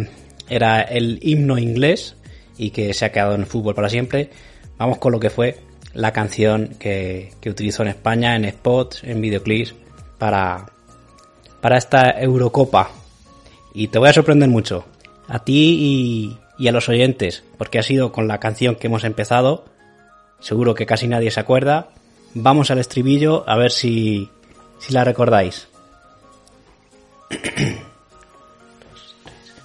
era 0.50 0.81
el 0.81 1.19
himno 1.22 1.57
inglés 1.57 2.15
y 2.57 2.72
que 2.72 2.93
se 2.93 3.05
ha 3.05 3.12
quedado 3.12 3.36
en 3.36 3.41
el 3.41 3.48
fútbol 3.48 3.75
para 3.75 3.89
siempre. 3.89 4.29
Vamos 4.77 4.98
con 4.98 5.12
lo 5.12 5.19
que 5.19 5.29
fue 5.29 5.60
la 5.93 6.13
canción 6.13 6.75
que, 6.79 7.31
utilizó 7.46 7.84
en 7.84 7.89
España 7.89 8.36
en 8.36 8.50
spots, 8.50 9.03
en 9.03 9.22
videoclips 9.22 9.75
para, 10.17 10.67
para 11.62 11.77
esta 11.77 12.12
Eurocopa. 12.19 12.91
Y 13.74 13.89
te 13.89 14.00
voy 14.00 14.10
a 14.10 14.13
sorprender 14.13 14.50
mucho, 14.50 14.86
a 15.27 15.43
ti 15.43 16.38
y, 16.57 16.63
y 16.63 16.67
a 16.67 16.72
los 16.72 16.89
oyentes, 16.89 17.43
porque 17.57 17.79
ha 17.79 17.84
sido 17.84 18.12
con 18.12 18.27
la 18.27 18.39
canción 18.39 18.75
que 18.75 18.88
hemos 18.88 19.03
empezado. 19.03 19.65
Seguro 20.39 20.75
que 20.75 20.86
casi 20.86 21.07
nadie 21.07 21.31
se 21.31 21.39
acuerda. 21.39 21.89
Vamos 22.34 22.72
al 22.72 22.79
estribillo 22.79 23.48
a 23.48 23.55
ver 23.57 23.72
si, 23.72 24.29
si 24.79 24.93
la 24.93 25.03
recordáis. 25.03 25.67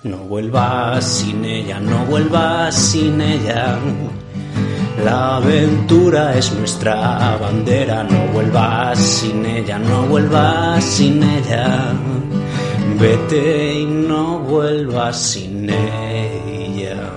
No 0.05 0.17
vuelvas 0.19 1.05
sin 1.05 1.45
ella, 1.45 1.79
no 1.79 2.05
vuelvas 2.07 2.75
sin 2.75 3.21
ella. 3.21 3.79
La 5.05 5.37
aventura 5.37 6.37
es 6.37 6.53
nuestra 6.53 7.37
bandera, 7.41 8.03
no 8.03 8.27
vuelvas 8.33 8.99
sin 8.99 9.47
ella, 9.47 9.79
no 9.79 10.03
vuelvas 10.07 10.83
sin 10.83 11.23
ella. 11.23 11.93
Vete 12.99 13.81
y 13.81 13.85
no 13.85 14.41
vuelvas 14.41 15.17
sin 15.17 15.71
ella. 15.71 17.11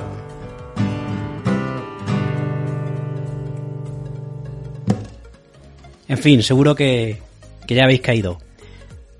En 6.08 6.18
fin, 6.20 6.44
seguro 6.44 6.76
que, 6.76 7.20
que 7.66 7.74
ya 7.74 7.86
habéis 7.86 8.02
caído. 8.02 8.45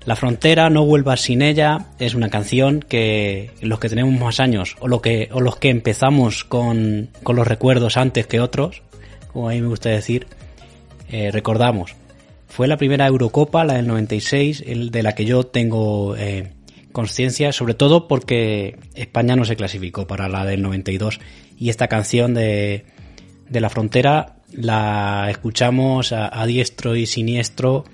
La 0.06 0.14
frontera, 0.14 0.70
no 0.70 0.86
vuelvas 0.86 1.20
sin 1.22 1.42
ella, 1.42 1.86
es 1.98 2.14
una 2.14 2.30
canción 2.30 2.78
que 2.78 3.50
los 3.60 3.80
que 3.80 3.88
tenemos 3.88 4.18
más 4.20 4.38
años 4.38 4.76
o, 4.78 4.86
los 4.86 5.00
que 5.02 5.68
empezamos 5.68 6.44
con, 6.44 7.10
los 7.26 7.46
recuerdos 7.46 7.96
antes 7.96 8.28
que 8.28 8.38
otros, 8.38 8.82
como 9.32 9.48
a 9.48 9.52
mí 9.52 9.60
me 9.60 9.66
gusta 9.66 9.88
decir, 9.88 10.28
eh, 11.10 11.32
recordamos. 11.32 11.96
Fue 12.46 12.68
la 12.68 12.76
primera 12.76 13.08
Eurocopa, 13.08 13.64
la 13.64 13.74
del 13.74 13.88
96, 13.88 14.62
el 14.64 14.92
de 14.92 15.02
la 15.02 15.16
que 15.16 15.24
yo 15.24 15.42
tengo 15.42 16.14
eh, 16.14 16.52
conciencia, 16.92 17.50
sobre 17.50 17.74
todo 17.74 18.06
porque 18.06 18.78
España 18.94 19.34
no 19.34 19.44
se 19.44 19.56
clasificó 19.56 20.06
para 20.06 20.28
la 20.28 20.44
del 20.44 20.62
92 20.62 21.18
y 21.58 21.68
esta 21.68 21.88
canción 21.88 22.32
de, 22.32 22.84
de 23.48 23.60
la 23.60 23.70
frontera 23.70 24.36
la 24.52 25.26
escuchamos 25.30 26.12
a 26.12 26.46
diestro 26.46 26.94
y 26.94 27.06
siniestro 27.06 27.84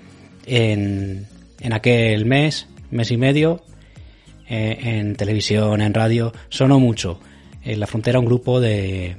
en, 0.45 1.25
en 1.63 1.73
aquel 1.73 2.25
mes, 2.25 2.67
mes 2.91 3.09
y 3.09 3.17
medio, 3.17 3.63
eh, 4.47 4.77
en 4.81 5.15
televisión, 5.15 5.81
en 5.81 5.93
radio, 5.93 6.33
sonó 6.49 6.79
mucho. 6.79 7.19
En 7.63 7.79
La 7.79 7.87
Frontera, 7.87 8.19
un 8.19 8.25
grupo 8.25 8.59
de, 8.59 9.15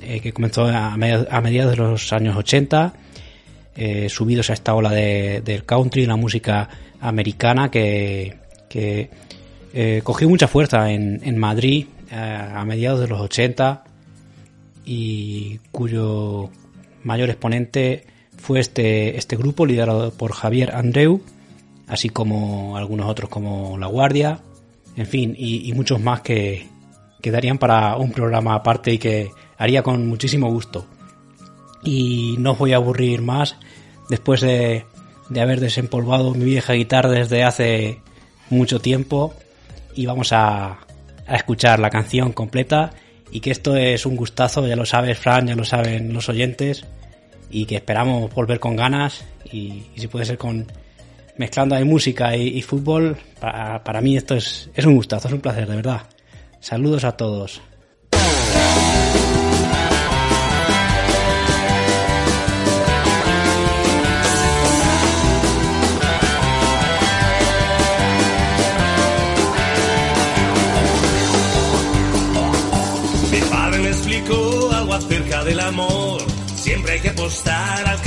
eh, 0.00 0.20
que 0.20 0.32
comenzó 0.32 0.66
a, 0.66 0.96
mediados 0.96 1.72
de 1.72 1.76
los 1.76 2.12
años 2.12 2.34
80, 2.36 2.94
eh, 3.76 4.08
subidos 4.08 4.48
a 4.50 4.54
esta 4.54 4.74
ola 4.74 4.90
de, 4.90 5.42
del 5.44 5.64
country, 5.64 6.06
la 6.06 6.16
música 6.16 6.68
americana 7.00 7.70
que, 7.70 8.38
cogió 10.02 10.28
mucha 10.28 10.48
fuerza 10.48 10.90
en, 10.90 11.20
en 11.22 11.38
Madrid 11.38 11.86
a 12.10 12.64
mediados 12.64 13.00
de 13.00 13.08
los 13.08 13.20
80 13.20 13.84
y 14.84 15.60
cuyo 15.70 16.50
mayor 17.04 17.28
exponente 17.28 18.04
fue 18.36 18.60
este, 18.60 19.16
este 19.16 19.36
grupo 19.36 19.66
liderado 19.66 20.10
por 20.12 20.32
Javier 20.32 20.74
Andreu 20.74 21.22
así 21.88 22.08
como 22.08 22.76
algunos 22.76 23.08
otros 23.08 23.30
como 23.30 23.78
La 23.78 23.86
Guardia, 23.86 24.40
en 24.96 25.06
fin, 25.06 25.34
y, 25.38 25.72
muchos 25.72 26.00
más 26.00 26.20
que, 26.20 26.66
quedarían 27.20 27.58
para 27.58 27.96
un 27.96 28.12
programa 28.12 28.54
aparte 28.54 28.92
y 28.92 28.98
que 28.98 29.30
haría 29.56 29.82
con 29.82 30.06
muchísimo 30.06 30.50
gusto. 30.50 30.86
Y 31.82 32.36
no 32.38 32.52
os 32.52 32.58
voy 32.58 32.72
a 32.72 32.76
aburrir 32.76 33.22
más. 33.22 33.56
Después 34.10 34.42
de, 34.42 34.84
de 35.30 35.40
haber 35.40 35.60
desempolvado 35.60 36.34
mi 36.34 36.44
vieja 36.44 36.74
guitarra 36.74 37.10
desde 37.10 37.42
hace 37.42 38.00
mucho 38.50 38.80
tiempo 38.80 39.32
y 39.94 40.04
vamos 40.04 40.32
a, 40.32 40.80
a 41.26 41.36
escuchar 41.36 41.78
la 41.78 41.90
canción 41.90 42.32
completa. 42.32 42.90
Y 43.30 43.40
que 43.40 43.50
esto 43.50 43.76
es 43.76 44.04
un 44.04 44.16
gustazo, 44.16 44.66
ya 44.66 44.76
lo 44.76 44.84
sabes 44.84 45.18
Fran, 45.18 45.46
ya 45.46 45.56
lo 45.56 45.64
saben 45.64 46.12
los 46.12 46.28
oyentes. 46.28 46.84
Y 47.50 47.64
que 47.64 47.76
esperamos 47.76 48.32
volver 48.34 48.60
con 48.60 48.76
ganas 48.76 49.24
y 49.50 49.84
si 49.96 50.06
puede 50.06 50.26
ser 50.26 50.38
con, 50.38 50.66
mezclando 51.42 51.74
ahí 51.74 51.84
música 51.84 52.36
y, 52.36 52.62
fútbol, 52.62 53.16
para, 53.40 53.82
para, 53.82 54.00
mí 54.00 54.16
esto 54.16 54.36
es, 54.36 54.70
es 54.74 54.84
un 54.84 54.94
gustazo, 54.94 55.26
es 55.26 55.34
un 55.34 55.40
placer, 55.40 55.66
de 55.66 55.74
verdad. 55.74 56.02
Saludos 56.60 57.02
a 57.02 57.16
todos. 57.16 57.60
Mi 73.32 73.40
padre 73.50 73.78
me 73.80 73.88
explicó 73.88 74.70
algo 74.72 74.94
acerca 74.94 75.42
del 75.42 75.58
amor. 75.58 76.22
Siempre 76.54 76.92
hay 76.92 77.00
que 77.00 77.08
apostar 77.08 77.88
al 77.88 78.00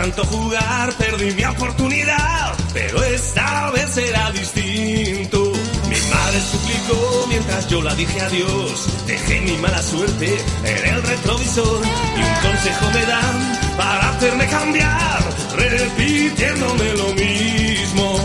tanto 0.00 0.24
jugar 0.24 0.90
perdí 0.94 1.34
mi 1.34 1.44
oportunidad, 1.44 2.54
pero 2.72 3.02
esta 3.04 3.70
vez 3.70 3.90
será 3.90 4.30
distinto. 4.30 5.52
Mi 5.90 5.96
madre 6.14 6.40
suplicó 6.40 7.26
mientras 7.28 7.68
yo 7.68 7.82
la 7.82 7.94
dije 7.94 8.18
adiós. 8.18 8.86
Dejé 9.06 9.42
mi 9.42 9.58
mala 9.58 9.82
suerte 9.82 10.38
en 10.64 10.94
el 10.94 11.02
retrovisor 11.02 11.82
y 12.16 12.20
un 12.22 12.34
consejo 12.48 12.90
me 12.94 13.04
dan 13.04 13.60
para 13.76 14.10
hacerme 14.10 14.46
cambiar, 14.46 15.22
repitiéndome 15.58 16.92
lo 16.94 17.14
mismo. 17.14 18.24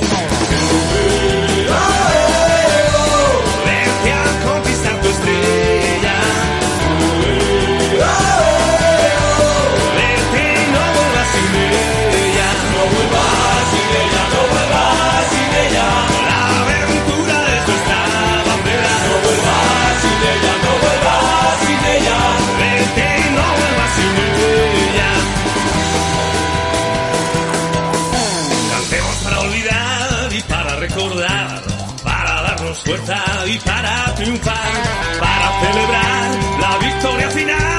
Celebrar 35.62 36.30
la 36.60 36.78
victoria 36.78 37.30
final, 37.30 37.75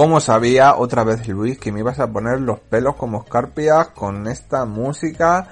Como 0.00 0.18
sabía 0.18 0.76
otra 0.76 1.04
vez 1.04 1.28
Luis 1.28 1.58
que 1.58 1.72
me 1.72 1.80
ibas 1.80 2.00
a 2.00 2.10
poner 2.10 2.40
los 2.40 2.58
pelos 2.58 2.96
como 2.96 3.18
escarpias 3.18 3.88
con 3.88 4.28
esta 4.28 4.64
música 4.64 5.48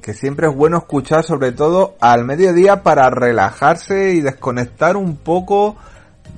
que 0.00 0.14
siempre 0.14 0.46
es 0.46 0.54
bueno 0.54 0.76
escuchar 0.76 1.24
sobre 1.24 1.50
todo 1.50 1.96
al 2.00 2.24
mediodía 2.24 2.84
para 2.84 3.10
relajarse 3.10 4.12
y 4.12 4.20
desconectar 4.20 4.96
un 4.96 5.16
poco 5.16 5.74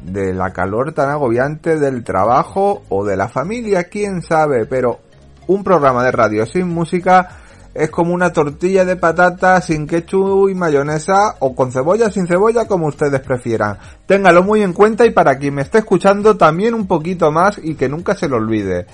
de 0.02 0.32
la 0.32 0.54
calor 0.54 0.94
tan 0.94 1.10
agobiante 1.10 1.78
del 1.78 2.02
trabajo 2.02 2.82
o 2.88 3.04
de 3.04 3.18
la 3.18 3.28
familia, 3.28 3.84
quién 3.84 4.22
sabe, 4.22 4.64
pero 4.64 5.00
un 5.46 5.62
programa 5.62 6.02
de 6.02 6.12
radio 6.12 6.46
sin 6.46 6.66
música 6.66 7.39
es 7.74 7.90
como 7.90 8.12
una 8.12 8.32
tortilla 8.32 8.84
de 8.84 8.96
patata 8.96 9.60
sin 9.60 9.86
ketchup 9.86 10.48
y 10.48 10.54
mayonesa 10.54 11.36
o 11.38 11.54
con 11.54 11.70
cebolla 11.70 12.10
sin 12.10 12.26
cebolla 12.26 12.66
como 12.66 12.88
ustedes 12.88 13.20
prefieran. 13.20 13.78
Téngalo 14.06 14.42
muy 14.42 14.62
en 14.62 14.72
cuenta 14.72 15.06
y 15.06 15.10
para 15.10 15.38
quien 15.38 15.54
me 15.54 15.62
esté 15.62 15.78
escuchando 15.78 16.36
también 16.36 16.74
un 16.74 16.86
poquito 16.86 17.30
más 17.30 17.60
y 17.62 17.76
que 17.76 17.88
nunca 17.88 18.14
se 18.14 18.28
lo 18.28 18.36
olvide. 18.36 18.86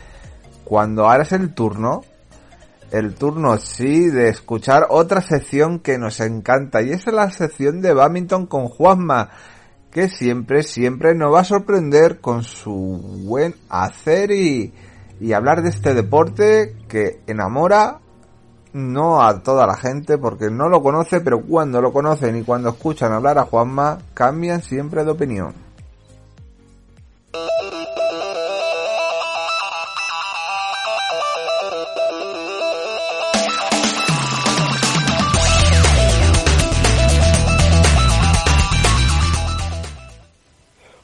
Cuando 0.65 1.09
ahora 1.09 1.23
es 1.23 1.33
el 1.33 1.55
turno, 1.55 2.03
el 2.91 3.15
turno 3.15 3.57
sí 3.59 4.11
de 4.11 4.29
escuchar 4.29 4.87
otra 4.91 5.23
sección 5.23 5.79
que 5.79 5.99
nos 5.99 6.21
encanta 6.21 6.83
y 6.83 6.91
es 6.91 7.07
la 7.07 7.31
sección 7.31 7.81
de 7.81 7.95
badminton 7.95 8.47
con 8.47 8.69
Juanma 8.69 9.31
que 9.91 10.09
siempre, 10.09 10.63
siempre 10.63 11.15
nos 11.15 11.33
va 11.33 11.41
a 11.41 11.45
sorprender 11.45 12.21
con 12.21 12.45
su 12.45 12.75
buen 13.25 13.55
hacer 13.71 14.31
y, 14.31 14.75
y 15.21 15.33
hablar 15.33 15.63
de 15.63 15.71
este 15.71 15.95
deporte 15.95 16.77
que 16.87 17.21
enamora 17.27 18.01
no 18.77 19.23
a 19.23 19.43
toda 19.43 19.67
la 19.67 19.75
gente 19.75 20.19
porque 20.19 20.51
no 20.51 20.69
lo 20.69 20.83
conoce, 20.83 21.23
pero 21.23 21.41
cuando 21.41 21.81
lo 21.81 21.95
conocen 21.95 22.37
y 22.37 22.43
cuando 22.43 22.69
escuchan 22.69 23.11
hablar 23.11 23.39
a 23.39 23.45
Juanma, 23.45 23.99
cambian 24.13 24.61
siempre 24.61 25.03
de 25.03 25.11
opinión. 25.11 25.55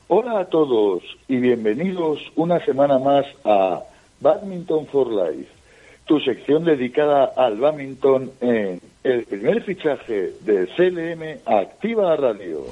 Hola 0.08 0.40
a 0.40 0.44
todos 0.44 1.02
y 1.26 1.38
bienvenidos 1.38 2.18
una 2.37 2.62
semana 2.66 2.98
más 2.98 3.24
a 3.46 3.80
Badminton 4.20 4.87
for 4.88 5.08
Life 5.08 5.51
tu 6.04 6.20
sección 6.20 6.64
dedicada 6.64 7.32
al 7.36 7.58
badminton 7.58 8.30
en 8.40 8.80
el 9.04 9.24
primer 9.24 9.62
fichaje 9.62 10.32
de 10.40 10.66
CLM 10.76 11.40
Activa 11.46 12.16
Radio. 12.16 12.64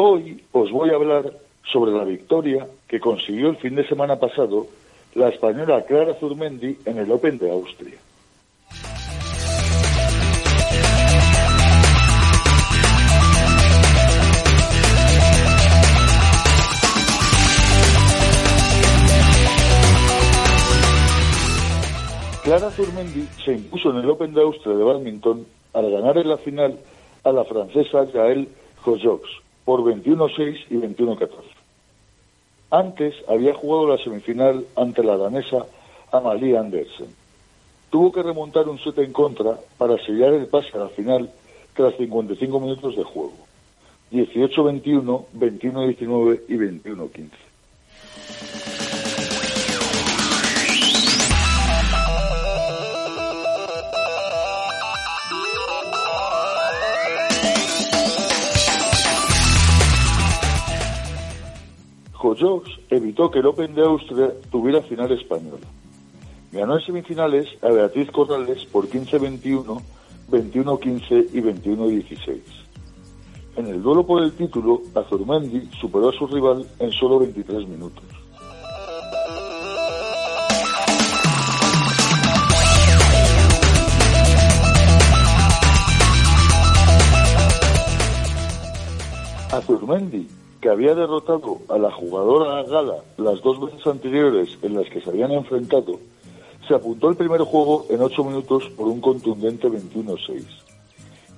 Hoy 0.00 0.44
os 0.52 0.70
voy 0.70 0.90
a 0.90 0.94
hablar 0.94 1.32
sobre 1.64 1.90
la 1.92 2.04
victoria 2.04 2.66
que 2.86 3.00
consiguió 3.00 3.50
el 3.50 3.56
fin 3.56 3.74
de 3.74 3.86
semana 3.86 4.16
pasado 4.16 4.68
la 5.14 5.28
española 5.28 5.84
Clara 5.86 6.14
Zurmendi 6.14 6.78
en 6.84 6.98
el 6.98 7.10
Open 7.10 7.38
de 7.38 7.50
Austria. 7.50 7.98
Clara 22.48 22.70
Zurmendi 22.70 23.28
se 23.44 23.52
impuso 23.52 23.90
en 23.90 23.98
el 23.98 24.08
Open 24.08 24.32
de 24.32 24.40
Austria 24.40 24.74
de 24.74 24.82
badminton 24.82 25.46
al 25.74 25.90
ganar 25.90 26.16
en 26.16 26.30
la 26.30 26.38
final 26.38 26.78
a 27.22 27.30
la 27.30 27.44
francesa 27.44 28.06
Gaëlle 28.06 28.48
Jojox 28.82 29.28
por 29.66 29.80
21-6 29.80 30.56
y 30.70 30.76
21-14. 30.76 31.28
Antes 32.70 33.16
había 33.28 33.52
jugado 33.52 33.94
la 33.94 34.02
semifinal 34.02 34.64
ante 34.76 35.04
la 35.04 35.18
danesa 35.18 35.66
Amalie 36.10 36.56
Andersen. 36.56 37.14
Tuvo 37.90 38.12
que 38.12 38.22
remontar 38.22 38.66
un 38.66 38.78
set 38.78 38.96
en 38.96 39.12
contra 39.12 39.58
para 39.76 39.98
sellar 39.98 40.32
el 40.32 40.46
pase 40.46 40.70
a 40.72 40.84
la 40.84 40.88
final 40.88 41.30
tras 41.74 41.96
55 41.98 42.60
minutos 42.60 42.96
de 42.96 43.04
juego. 43.04 43.36
18-21, 44.10 45.26
21-19 45.34 46.40
y 46.48 46.54
21-15. 46.54 47.28
Jojox 62.36 62.68
evitó 62.90 63.30
que 63.30 63.38
el 63.38 63.46
Open 63.46 63.74
de 63.74 63.82
Austria 63.82 64.32
tuviera 64.50 64.82
final 64.82 65.10
española. 65.12 65.66
Ganó 66.52 66.78
en 66.78 66.84
semifinales 66.84 67.46
a 67.62 67.68
Beatriz 67.68 68.10
Corrales 68.10 68.64
por 68.66 68.88
15-21, 68.88 69.80
21-15 70.30 71.28
y 71.32 71.40
21-16. 71.40 72.40
En 73.56 73.66
el 73.66 73.82
duelo 73.82 74.06
por 74.06 74.22
el 74.22 74.32
título, 74.32 74.82
Azurmendi 74.94 75.68
superó 75.80 76.10
a 76.10 76.12
su 76.12 76.26
rival 76.26 76.66
en 76.78 76.90
solo 76.92 77.18
23 77.18 77.66
minutos. 77.68 78.04
Azurmendi 89.50 90.37
que 90.60 90.68
había 90.68 90.94
derrotado 90.94 91.58
a 91.68 91.78
la 91.78 91.90
jugadora 91.90 92.62
Gala 92.64 92.96
las 93.16 93.40
dos 93.42 93.60
veces 93.60 93.86
anteriores 93.86 94.58
en 94.62 94.74
las 94.74 94.88
que 94.90 95.00
se 95.00 95.10
habían 95.10 95.30
enfrentado, 95.32 95.98
se 96.66 96.74
apuntó 96.74 97.08
el 97.08 97.16
primer 97.16 97.40
juego 97.42 97.86
en 97.88 98.02
8 98.02 98.24
minutos 98.24 98.64
por 98.76 98.88
un 98.88 99.00
contundente 99.00 99.68
21-6 99.68 100.44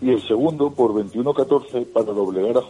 y 0.00 0.10
el 0.10 0.22
segundo 0.26 0.70
por 0.70 0.92
21-14 0.92 1.86
para 1.92 2.12
doblegar 2.12 2.56
a 2.56 2.62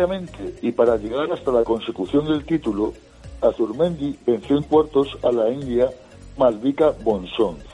Jojox. 0.00 0.62
y 0.62 0.72
para 0.72 0.96
llegar 0.96 1.30
hasta 1.32 1.50
la 1.52 1.64
consecución 1.64 2.26
del 2.26 2.44
título, 2.44 2.92
Azurmendi 3.40 4.18
venció 4.26 4.56
en 4.56 4.62
cuartos 4.64 5.16
a 5.22 5.30
la 5.32 5.50
india 5.50 5.90
Malvika 6.36 6.92
Bonsons 7.02 7.64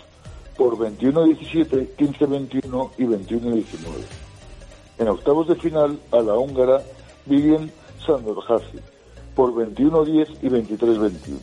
por 0.56 0.76
21-17, 0.76 1.96
15-21 1.96 2.90
y 2.98 3.04
21-19. 3.04 3.64
En 4.98 5.08
octavos 5.08 5.48
de 5.48 5.56
final 5.56 5.98
a 6.10 6.20
la 6.20 6.34
húngara 6.34 6.82
Vivian 7.26 7.70
Sandorhazi 8.06 8.78
por 9.34 9.52
21-10 9.52 10.28
y 10.42 10.48
23-21. 10.48 11.38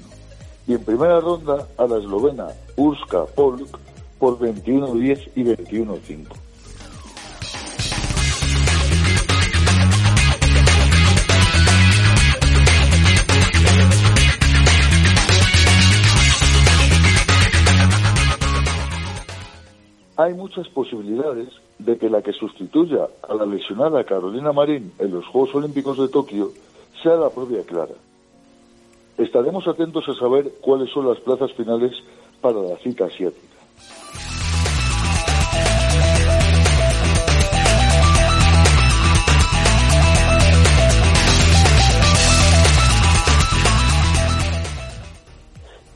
Y 0.68 0.74
en 0.74 0.84
primera 0.84 1.20
ronda 1.20 1.68
a 1.78 1.88
la 1.88 1.98
eslovena 1.98 2.48
Urska 2.76 3.26
Polk 3.26 3.78
por 4.20 4.38
21-10 4.38 5.32
y 5.36 5.44
21-5. 5.44 6.49
Hay 20.20 20.34
muchas 20.34 20.68
posibilidades 20.68 21.48
de 21.78 21.98
que 21.98 22.10
la 22.10 22.22
que 22.22 22.34
sustituya 22.34 23.08
a 23.26 23.34
la 23.36 23.46
lesionada 23.46 24.04
Carolina 24.04 24.52
Marín 24.52 24.92
en 25.00 25.12
los 25.12 25.26
Juegos 25.26 25.56
Olímpicos 25.56 25.98
de 25.98 26.10
Tokio 26.10 26.52
sea 27.02 27.16
la 27.16 27.30
propia 27.30 27.64
Clara. 27.64 27.94
Estaremos 29.18 29.66
atentos 29.66 30.10
a 30.10 30.14
saber 30.16 30.52
cuáles 30.60 30.92
son 30.92 31.08
las 31.08 31.22
plazas 31.22 31.54
finales 31.54 31.94
para 32.42 32.60
la 32.62 32.76
cita 32.80 33.06
asiática. 33.06 33.48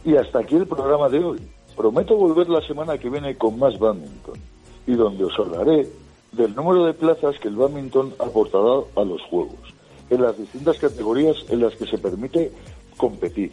Y 0.05 0.15
hasta 0.15 0.39
aquí 0.39 0.55
el 0.55 0.65
programa 0.65 1.09
de 1.09 1.19
hoy. 1.19 1.39
Prometo 1.75 2.15
volver 2.15 2.49
la 2.49 2.61
semana 2.61 2.97
que 2.97 3.09
viene 3.09 3.35
con 3.35 3.57
más 3.57 3.77
badminton 3.79 4.35
y 4.85 4.93
donde 4.93 5.25
os 5.25 5.37
hablaré 5.39 5.87
del 6.31 6.55
número 6.55 6.85
de 6.85 6.93
plazas 6.93 7.39
que 7.39 7.47
el 7.47 7.55
badminton 7.55 8.13
aportará 8.19 8.81
a 8.95 9.03
los 9.03 9.21
juegos, 9.23 9.73
en 10.09 10.21
las 10.21 10.37
distintas 10.37 10.77
categorías 10.77 11.37
en 11.49 11.61
las 11.61 11.75
que 11.75 11.85
se 11.85 11.97
permite 11.97 12.51
competir. 12.97 13.51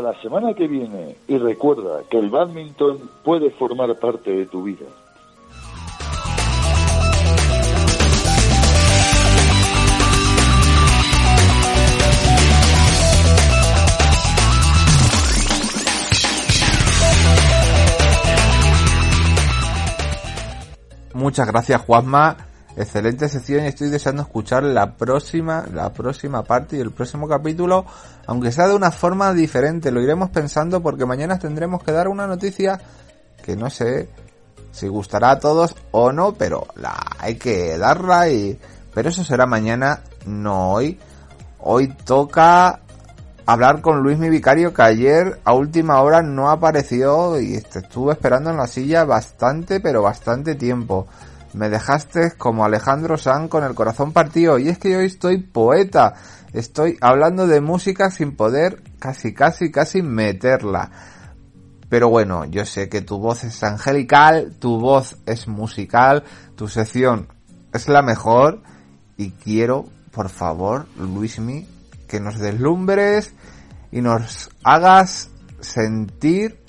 La 0.00 0.20
semana 0.20 0.54
que 0.54 0.68
viene 0.68 1.16
y 1.28 1.38
recuerda 1.38 2.02
que 2.08 2.18
el 2.18 2.30
badminton 2.30 3.10
puede 3.24 3.50
formar 3.50 3.98
parte 3.98 4.30
de 4.30 4.46
tu 4.46 4.62
vida. 4.62 4.86
Muchas 21.16 21.46
gracias 21.48 21.80
Juanma, 21.80 22.36
excelente 22.76 23.28
sección 23.28 23.64
y 23.64 23.68
estoy 23.68 23.88
deseando 23.88 24.22
escuchar 24.22 24.62
la 24.62 24.96
próxima, 24.96 25.64
la 25.72 25.92
próxima 25.92 26.42
parte 26.42 26.76
y 26.76 26.80
el 26.80 26.92
próximo 26.92 27.26
capítulo, 27.26 27.86
aunque 28.26 28.52
sea 28.52 28.68
de 28.68 28.74
una 28.74 28.90
forma 28.90 29.32
diferente, 29.32 29.90
lo 29.90 30.02
iremos 30.02 30.30
pensando 30.30 30.82
porque 30.82 31.06
mañana 31.06 31.38
tendremos 31.38 31.82
que 31.82 31.92
dar 31.92 32.08
una 32.08 32.26
noticia 32.26 32.80
que 33.42 33.56
no 33.56 33.70
sé 33.70 34.08
si 34.72 34.88
gustará 34.88 35.30
a 35.30 35.38
todos 35.38 35.74
o 35.90 36.12
no, 36.12 36.34
pero 36.34 36.66
la 36.76 36.94
hay 37.18 37.36
que 37.36 37.78
darla 37.78 38.28
y 38.28 38.58
pero 38.92 39.10
eso 39.10 39.24
será 39.24 39.44
mañana, 39.44 40.00
no 40.24 40.72
hoy. 40.72 40.98
Hoy 41.58 41.88
toca 41.88 42.80
hablar 43.44 43.82
con 43.82 44.00
Luis 44.00 44.18
mi 44.18 44.30
vicario 44.30 44.72
que 44.72 44.82
ayer 44.82 45.40
a 45.44 45.52
última 45.52 46.00
hora 46.00 46.22
no 46.22 46.50
apareció 46.50 47.38
y 47.38 47.56
estuve 47.56 48.12
esperando 48.12 48.50
en 48.50 48.56
la 48.56 48.66
silla 48.66 49.04
bastante 49.04 49.80
pero 49.80 50.02
bastante 50.02 50.54
tiempo. 50.54 51.06
Me 51.56 51.70
dejaste 51.70 52.32
como 52.36 52.66
Alejandro 52.66 53.16
San 53.16 53.48
con 53.48 53.64
el 53.64 53.74
corazón 53.74 54.12
partido 54.12 54.58
y 54.58 54.68
es 54.68 54.76
que 54.76 54.94
hoy 54.94 55.06
estoy 55.06 55.38
poeta. 55.38 56.12
Estoy 56.52 56.98
hablando 57.00 57.46
de 57.46 57.62
música 57.62 58.10
sin 58.10 58.36
poder 58.36 58.82
casi 58.98 59.32
casi 59.32 59.70
casi 59.70 60.02
meterla. 60.02 60.90
Pero 61.88 62.10
bueno, 62.10 62.44
yo 62.44 62.66
sé 62.66 62.90
que 62.90 63.00
tu 63.00 63.18
voz 63.18 63.42
es 63.44 63.62
angelical, 63.62 64.52
tu 64.58 64.78
voz 64.78 65.16
es 65.24 65.48
musical, 65.48 66.24
tu 66.56 66.68
sección 66.68 67.28
es 67.72 67.88
la 67.88 68.02
mejor 68.02 68.60
y 69.16 69.30
quiero, 69.30 69.86
por 70.12 70.28
favor, 70.28 70.86
Luismi, 70.98 71.66
que 72.06 72.20
nos 72.20 72.38
deslumbres 72.38 73.32
y 73.90 74.02
nos 74.02 74.50
hagas 74.62 75.30
sentir 75.60 76.62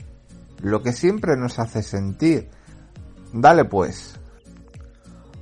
lo 0.62 0.82
que 0.82 0.94
siempre 0.94 1.36
nos 1.36 1.60
hace 1.60 1.84
sentir. 1.84 2.50
Dale 3.34 3.66
pues. 3.66 4.17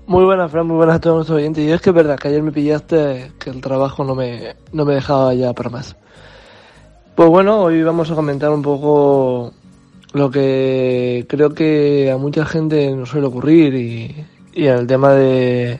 Muy 0.07 0.23
buenas, 0.23 0.51
Fran, 0.51 0.67
muy 0.67 0.75
buenas 0.75 0.97
a 0.97 0.99
todos 0.99 1.15
nuestros 1.15 1.37
oyentes. 1.39 1.63
Y 1.63 1.71
es 1.71 1.81
que 1.81 1.89
es 1.89 1.95
verdad 1.95 2.15
que 2.15 2.27
ayer 2.27 2.43
me 2.43 2.51
pillaste 2.51 3.31
que 3.39 3.49
el 3.49 3.59
trabajo 3.59 4.03
no 4.03 4.13
me, 4.13 4.55
no 4.71 4.85
me 4.85 4.93
dejaba 4.93 5.33
ya 5.33 5.51
para 5.53 5.71
más. 5.71 5.95
Pues 7.15 7.27
bueno, 7.27 7.61
hoy 7.61 7.81
vamos 7.81 8.11
a 8.11 8.15
comentar 8.15 8.51
un 8.51 8.61
poco 8.61 9.51
lo 10.13 10.29
que 10.29 11.25
creo 11.27 11.55
que 11.55 12.11
a 12.11 12.17
mucha 12.17 12.45
gente 12.45 12.95
nos 12.95 13.09
suele 13.09 13.25
ocurrir 13.25 13.73
y, 13.73 14.25
y 14.53 14.67
el 14.67 14.85
tema 14.85 15.13
de, 15.13 15.79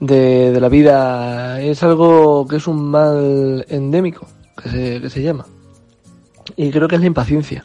de, 0.00 0.50
de, 0.50 0.60
la 0.60 0.68
vida 0.68 1.60
es 1.60 1.84
algo 1.84 2.48
que 2.48 2.56
es 2.56 2.66
un 2.66 2.90
mal 2.90 3.64
endémico, 3.68 4.26
que 4.60 4.70
se, 4.70 5.00
que 5.02 5.08
se 5.08 5.22
llama. 5.22 5.46
Y 6.56 6.72
creo 6.72 6.88
que 6.88 6.96
es 6.96 7.00
la 7.00 7.06
impaciencia. 7.06 7.64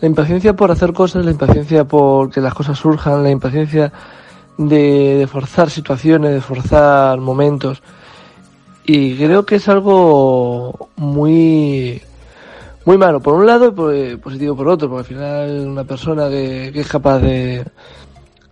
La 0.00 0.06
impaciencia 0.06 0.54
por 0.54 0.70
hacer 0.70 0.92
cosas, 0.92 1.24
la 1.24 1.32
impaciencia 1.32 1.84
por 1.84 2.30
que 2.30 2.40
las 2.40 2.54
cosas 2.54 2.78
surjan, 2.78 3.24
la 3.24 3.30
impaciencia 3.30 3.92
de, 4.58 5.16
de 5.16 5.26
forzar 5.26 5.70
situaciones, 5.70 6.32
de 6.32 6.40
forzar 6.40 7.18
momentos. 7.20 7.82
Y 8.84 9.16
creo 9.16 9.46
que 9.46 9.56
es 9.56 9.68
algo 9.68 10.88
muy, 10.96 12.02
muy 12.84 12.98
malo 12.98 13.20
por 13.20 13.34
un 13.34 13.46
lado 13.46 13.72
y 13.94 14.16
positivo 14.16 14.56
por 14.56 14.68
otro, 14.68 14.88
porque 14.88 15.00
al 15.00 15.06
final 15.06 15.68
una 15.68 15.84
persona 15.84 16.28
que, 16.28 16.72
es 16.74 16.88
capaz 16.88 17.20
de, 17.20 17.64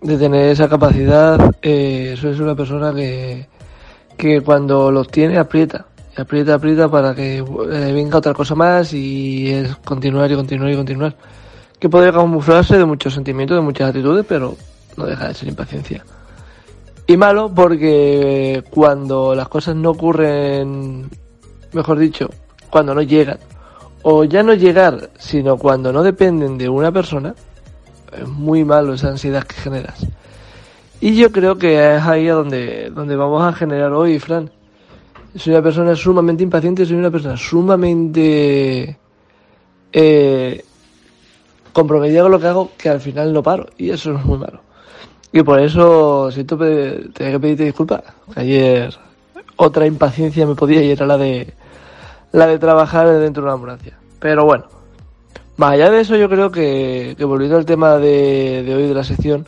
de 0.01 0.17
tener 0.17 0.51
esa 0.51 0.69
capacidad, 0.69 1.53
eh, 1.61 2.11
eso 2.13 2.29
es 2.29 2.39
una 2.39 2.55
persona 2.55 2.93
que, 2.93 3.47
que 4.17 4.41
cuando 4.41 4.89
los 4.91 5.09
tiene 5.09 5.37
aprieta, 5.37 5.85
aprieta, 6.15 6.53
aprieta 6.55 6.89
para 6.89 7.13
que 7.13 7.37
eh, 7.39 7.43
venga 7.93 8.19
otra 8.19 8.33
cosa 8.33 8.55
más 8.55 8.93
y 8.93 9.51
es 9.51 9.75
continuar 9.77 10.31
y 10.31 10.35
continuar 10.35 10.71
y 10.71 10.75
continuar. 10.75 11.15
Que 11.77 11.89
puede 11.89 12.11
camuflarse 12.11 12.77
de 12.77 12.85
muchos 12.85 13.13
sentimientos, 13.13 13.57
de 13.57 13.61
muchas 13.61 13.89
actitudes, 13.89 14.25
pero 14.29 14.55
no 14.97 15.05
deja 15.05 15.27
de 15.27 15.33
ser 15.33 15.47
impaciencia. 15.47 16.03
Y 17.07 17.17
malo 17.17 17.51
porque 17.53 18.63
cuando 18.69 19.35
las 19.35 19.47
cosas 19.47 19.75
no 19.75 19.91
ocurren, 19.91 21.09
mejor 21.73 21.97
dicho, 21.97 22.29
cuando 22.69 22.93
no 22.95 23.01
llegan, 23.01 23.39
o 24.03 24.23
ya 24.23 24.43
no 24.43 24.53
llegar, 24.53 25.09
sino 25.17 25.57
cuando 25.57 25.91
no 25.91 26.03
dependen 26.03 26.57
de 26.57 26.69
una 26.69 26.91
persona, 26.91 27.35
es 28.11 28.27
muy 28.27 28.63
malo 28.63 28.93
esa 28.93 29.09
ansiedad 29.09 29.43
que 29.43 29.55
generas. 29.55 30.05
Y 30.99 31.15
yo 31.15 31.31
creo 31.31 31.57
que 31.57 31.95
es 31.95 32.03
ahí 32.03 32.27
donde, 32.27 32.91
donde 32.91 33.15
vamos 33.15 33.43
a 33.43 33.53
generar 33.53 33.91
hoy, 33.93 34.19
Fran. 34.19 34.51
Soy 35.35 35.53
una 35.53 35.63
persona 35.63 35.95
sumamente 35.95 36.43
impaciente, 36.43 36.85
soy 36.85 36.97
una 36.97 37.09
persona 37.09 37.37
sumamente 37.37 38.97
eh, 39.91 40.63
comprometida 41.73 42.21
con 42.21 42.31
lo 42.31 42.39
que 42.39 42.47
hago, 42.47 42.71
que 42.77 42.89
al 42.89 43.01
final 43.01 43.33
no 43.33 43.41
paro. 43.41 43.67
Y 43.77 43.89
eso 43.89 44.13
es 44.13 44.23
muy 44.25 44.37
malo. 44.37 44.61
Y 45.33 45.43
por 45.43 45.59
eso 45.59 46.29
siento 46.31 46.57
tener 46.57 47.11
que 47.13 47.39
pedirte 47.39 47.63
disculpas. 47.65 48.03
Ayer 48.35 48.93
otra 49.55 49.85
impaciencia 49.85 50.45
me 50.45 50.55
podía 50.55 50.81
ir 50.81 51.01
a 51.01 51.05
la 51.05 51.17
de 51.17 51.53
la 52.31 52.47
de 52.47 52.59
trabajar 52.59 53.07
dentro 53.19 53.43
de 53.43 53.47
una 53.47 53.53
ambulancia. 53.53 53.97
Pero 54.19 54.45
bueno, 54.45 54.65
más 55.57 55.73
allá 55.73 55.89
de 55.89 56.01
eso, 56.01 56.15
yo 56.15 56.29
creo 56.29 56.51
que, 56.51 57.15
que 57.17 57.25
volviendo 57.25 57.57
al 57.57 57.65
tema 57.65 57.97
de, 57.97 58.63
de, 58.63 58.75
hoy 58.75 58.87
de 58.87 58.93
la 58.93 59.03
sección, 59.03 59.45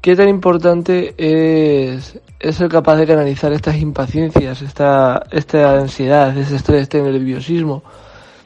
qué 0.00 0.14
tan 0.14 0.28
importante 0.28 1.14
es, 1.16 2.20
es 2.38 2.56
ser 2.56 2.68
capaz 2.68 2.96
de 2.96 3.06
canalizar 3.06 3.52
estas 3.52 3.76
impaciencias, 3.76 4.62
esta, 4.62 5.24
esta 5.30 5.78
ansiedad, 5.78 6.36
ese 6.36 6.56
estrés, 6.56 6.82
este 6.82 7.02
nerviosismo, 7.02 7.82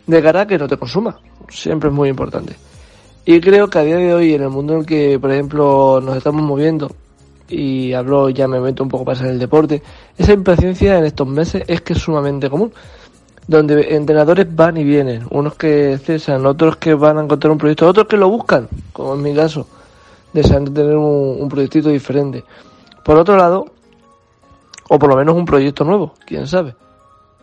de 0.07 0.23
cara 0.23 0.43
a 0.43 0.47
que 0.47 0.59
no 0.59 0.69
te 0.69 0.77
consuma. 0.77 1.19
Siempre 1.49 1.89
es 1.89 1.95
muy 1.95 2.09
importante. 2.09 2.55
Y 3.25 3.41
creo 3.41 3.69
que 3.69 3.79
a 3.79 3.83
día 3.83 3.97
de 3.97 4.15
hoy, 4.15 4.35
en 4.35 4.43
el 4.43 4.51
mundo 4.51 4.75
en 4.75 4.81
el 4.81 4.87
que, 4.87 5.19
por 5.19 5.31
ejemplo, 5.31 6.01
nos 6.03 6.17
estamos 6.17 6.43
moviendo, 6.43 6.91
y 7.49 7.93
hablo, 7.93 8.31
ya 8.31 8.49
me 8.49 8.61
meto 8.61 8.83
un 8.83 8.89
poco 8.89 9.05
más 9.05 9.21
en 9.21 9.29
el 9.29 9.39
deporte, 9.39 9.83
esa 10.19 10.33
impaciencia 10.33 10.99
en 10.99 11.05
estos 11.05 11.29
meses 11.29 11.63
es 11.67 11.83
que 11.83 11.93
es 11.93 12.01
sumamente 12.01 12.51
común 12.51 12.73
donde 13.47 13.95
entrenadores 13.95 14.47
van 14.55 14.77
y 14.77 14.85
vienen, 14.85 15.27
unos 15.31 15.55
que 15.55 15.99
cesan, 15.99 16.47
otros 16.47 16.77
que 16.77 16.95
van 16.95 17.19
a 17.19 17.25
encontrar 17.25 17.51
un 17.51 17.59
proyecto, 17.59 17.89
otros 17.89 18.07
que 18.07 18.17
lo 18.17 18.29
buscan, 18.29 18.69
como 18.93 19.15
en 19.15 19.23
mi 19.23 19.35
caso, 19.35 19.67
deseando 20.33 20.73
tener 20.73 20.97
un, 20.97 21.37
un 21.41 21.49
proyectito 21.49 21.89
diferente. 21.89 22.45
Por 23.05 23.19
otro 23.19 23.37
lado, 23.37 23.67
o 24.89 24.99
por 24.99 25.11
lo 25.11 25.17
menos 25.17 25.35
un 25.35 25.45
proyecto 25.45 25.85
nuevo, 25.85 26.15
quién 26.25 26.47
sabe. 26.47 26.75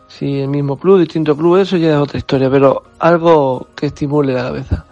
Si 0.08 0.40
el 0.40 0.48
mismo 0.48 0.78
club, 0.78 0.98
distinto 0.98 1.36
club, 1.36 1.58
eso 1.58 1.76
ya 1.76 1.90
es 1.90 1.96
otra 1.96 2.18
historia, 2.18 2.50
pero 2.50 2.82
algo 2.98 3.68
que 3.76 3.86
estimule 3.86 4.32
la 4.32 4.44
cabeza. 4.44 4.86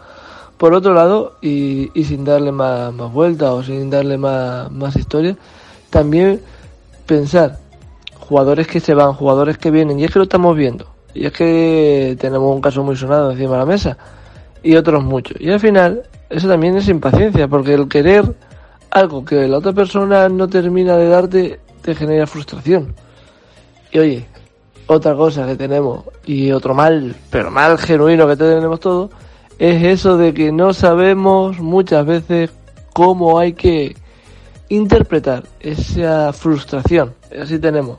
Por 0.59 0.75
otro 0.75 0.93
lado, 0.93 1.37
y, 1.41 1.91
y 1.99 2.05
sin 2.05 2.25
darle 2.25 2.53
más, 2.53 2.93
vueltas 3.13 3.51
o 3.51 3.63
sin 3.63 3.91
darle 3.91 4.19
más, 4.19 4.71
más 4.73 4.97
historia, 4.97 5.37
también 5.89 6.41
pensar 7.07 7.59
jugadores 8.19 8.67
que 8.67 8.81
se 8.81 8.93
van, 8.93 9.15
jugadores 9.15 9.57
que 9.57 9.71
vienen, 9.71 9.99
y 9.99 10.05
es 10.05 10.11
que 10.11 10.19
lo 10.19 10.25
estamos 10.25 10.57
viendo. 10.57 10.87
Y 11.15 11.27
es 11.27 11.33
que 11.33 12.17
tenemos 12.21 12.55
un 12.55 12.61
caso 12.61 12.83
muy 12.83 12.97
sonado 12.97 13.31
encima 13.31 13.53
de 13.53 13.59
la 13.59 13.67
mesa. 13.67 13.97
Y 14.63 14.77
otros 14.77 15.03
muchos. 15.03 15.41
Y 15.41 15.51
al 15.51 15.61
final, 15.61 16.03
eso 16.29 16.49
también 16.49 16.77
es 16.77 16.89
impaciencia, 16.89 17.49
porque 17.49 17.75
el 17.75 17.89
querer 17.89 18.35
algo 18.91 19.25
que 19.25 19.47
la 19.49 19.59
otra 19.59 19.73
persona 19.73 20.29
no 20.29 20.49
termina 20.49 20.97
de 20.97 21.09
darte, 21.09 21.61
te 21.83 21.95
genera 21.95 22.27
frustración. 22.27 22.95
Y 23.93 23.99
oye, 23.99 24.27
otra 24.87 25.15
cosa 25.15 25.47
que 25.47 25.57
tenemos, 25.57 26.05
y 26.25 26.51
otro 26.51 26.75
mal, 26.75 27.15
pero 27.31 27.51
mal 27.51 27.79
genuino 27.79 28.27
que 28.27 28.37
tenemos 28.37 28.81
todos, 28.81 29.11
es 29.59 29.83
eso 29.83 30.17
de 30.17 30.33
que 30.33 30.53
no 30.53 30.73
sabemos 30.73 31.59
muchas 31.59 32.07
veces 32.07 32.51
cómo 32.93 33.39
hay 33.39 33.53
que 33.53 33.97
interpretar 34.69 35.45
esa 35.61 36.33
frustración. 36.33 37.15
Así 37.41 37.59
tenemos 37.59 37.99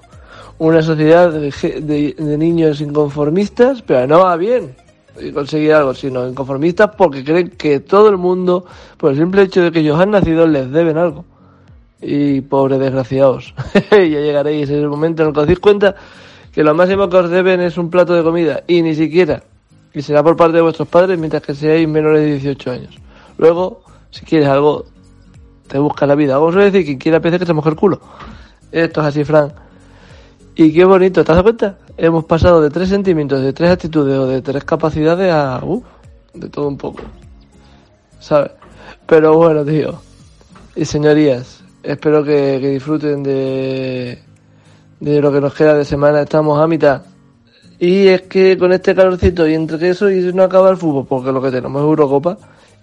una 0.57 0.81
sociedad 0.81 1.31
de, 1.31 2.13
de, 2.17 2.37
niños 2.37 2.81
inconformistas, 2.81 3.81
pero 3.81 4.07
no 4.07 4.19
va 4.19 4.35
bien 4.35 4.75
conseguir 5.33 5.73
algo, 5.73 5.93
sino 5.93 6.27
inconformistas 6.27 6.91
porque 6.97 7.23
creen 7.23 7.49
que 7.49 7.79
todo 7.79 8.09
el 8.09 8.17
mundo, 8.17 8.65
por 8.97 9.11
el 9.11 9.17
simple 9.17 9.43
hecho 9.43 9.61
de 9.61 9.71
que 9.71 9.79
ellos 9.79 9.99
han 9.99 10.11
nacido, 10.11 10.47
les 10.47 10.71
deben 10.71 10.97
algo. 10.97 11.25
Y 12.01 12.39
pobres 12.41 12.79
desgraciados, 12.79 13.53
ya 13.91 13.97
llegaréis 13.97 14.69
en 14.69 14.79
el 14.79 14.87
momento 14.87 15.23
en 15.23 15.29
el 15.29 15.33
que 15.33 15.39
os 15.41 15.47
dais 15.47 15.59
cuenta 15.59 15.95
que 16.53 16.63
lo 16.63 16.73
máximo 16.73 17.09
que 17.09 17.17
os 17.17 17.29
deben 17.29 17.59
es 17.59 17.77
un 17.77 17.89
plato 17.89 18.13
de 18.13 18.23
comida 18.23 18.63
y 18.67 18.81
ni 18.81 18.95
siquiera, 18.95 19.43
y 19.93 20.01
será 20.01 20.23
por 20.23 20.35
parte 20.35 20.57
de 20.57 20.61
vuestros 20.61 20.87
padres 20.87 21.17
mientras 21.17 21.41
que 21.41 21.53
seáis 21.53 21.87
menores 21.87 22.21
de 22.21 22.33
18 22.33 22.71
años. 22.71 22.97
Luego, 23.37 23.81
si 24.11 24.25
quieres 24.25 24.47
algo, 24.47 24.85
te 25.67 25.79
busca 25.79 26.05
la 26.05 26.15
vida. 26.15 26.37
Vamos 26.37 26.55
a 26.55 26.59
decir, 26.59 26.85
quien 26.85 26.97
quiera 26.97 27.19
pez 27.19 27.39
que 27.39 27.45
se 27.45 27.53
moje 27.53 27.69
el 27.69 27.75
culo. 27.75 27.99
Esto 28.71 29.01
es 29.01 29.07
así, 29.07 29.23
Fran. 29.23 29.53
Y 30.55 30.73
qué 30.73 30.85
bonito, 30.85 31.23
¿te 31.23 31.33
das 31.33 31.41
cuenta? 31.43 31.77
hemos 31.99 32.23
pasado 32.25 32.61
de 32.61 32.69
tres 32.69 32.89
sentimientos, 32.89 33.41
de 33.41 33.53
tres 33.53 33.71
actitudes 33.71 34.17
o 34.17 34.25
de 34.25 34.41
tres 34.41 34.63
capacidades 34.63 35.31
a, 35.31 35.59
uh, 35.63 35.83
de 36.33 36.49
todo 36.49 36.67
un 36.67 36.77
poco. 36.77 37.01
¿Sabes? 38.19 38.51
Pero 39.05 39.35
bueno, 39.35 39.65
tío. 39.65 39.99
Y 40.75 40.85
señorías, 40.85 41.61
espero 41.83 42.23
que, 42.23 42.57
disfruten 42.59 43.21
de, 43.21 44.19
de 44.99 45.21
lo 45.21 45.31
que 45.31 45.41
nos 45.41 45.53
queda 45.53 45.73
de 45.73 45.85
semana. 45.85 46.21
Estamos 46.21 46.59
a 46.59 46.67
mitad. 46.67 47.01
Y 47.79 48.07
es 48.07 48.23
que 48.23 48.57
con 48.57 48.73
este 48.73 48.93
calorcito 48.93 49.47
y 49.47 49.53
entre 49.53 49.89
eso 49.89 50.11
y 50.11 50.33
no 50.33 50.43
acaba 50.43 50.69
el 50.69 50.77
fútbol, 50.77 51.05
porque 51.07 51.31
lo 51.31 51.41
que 51.41 51.49
tenemos 51.49 51.81
es 51.81 51.85
Eurocopa. 51.85 52.37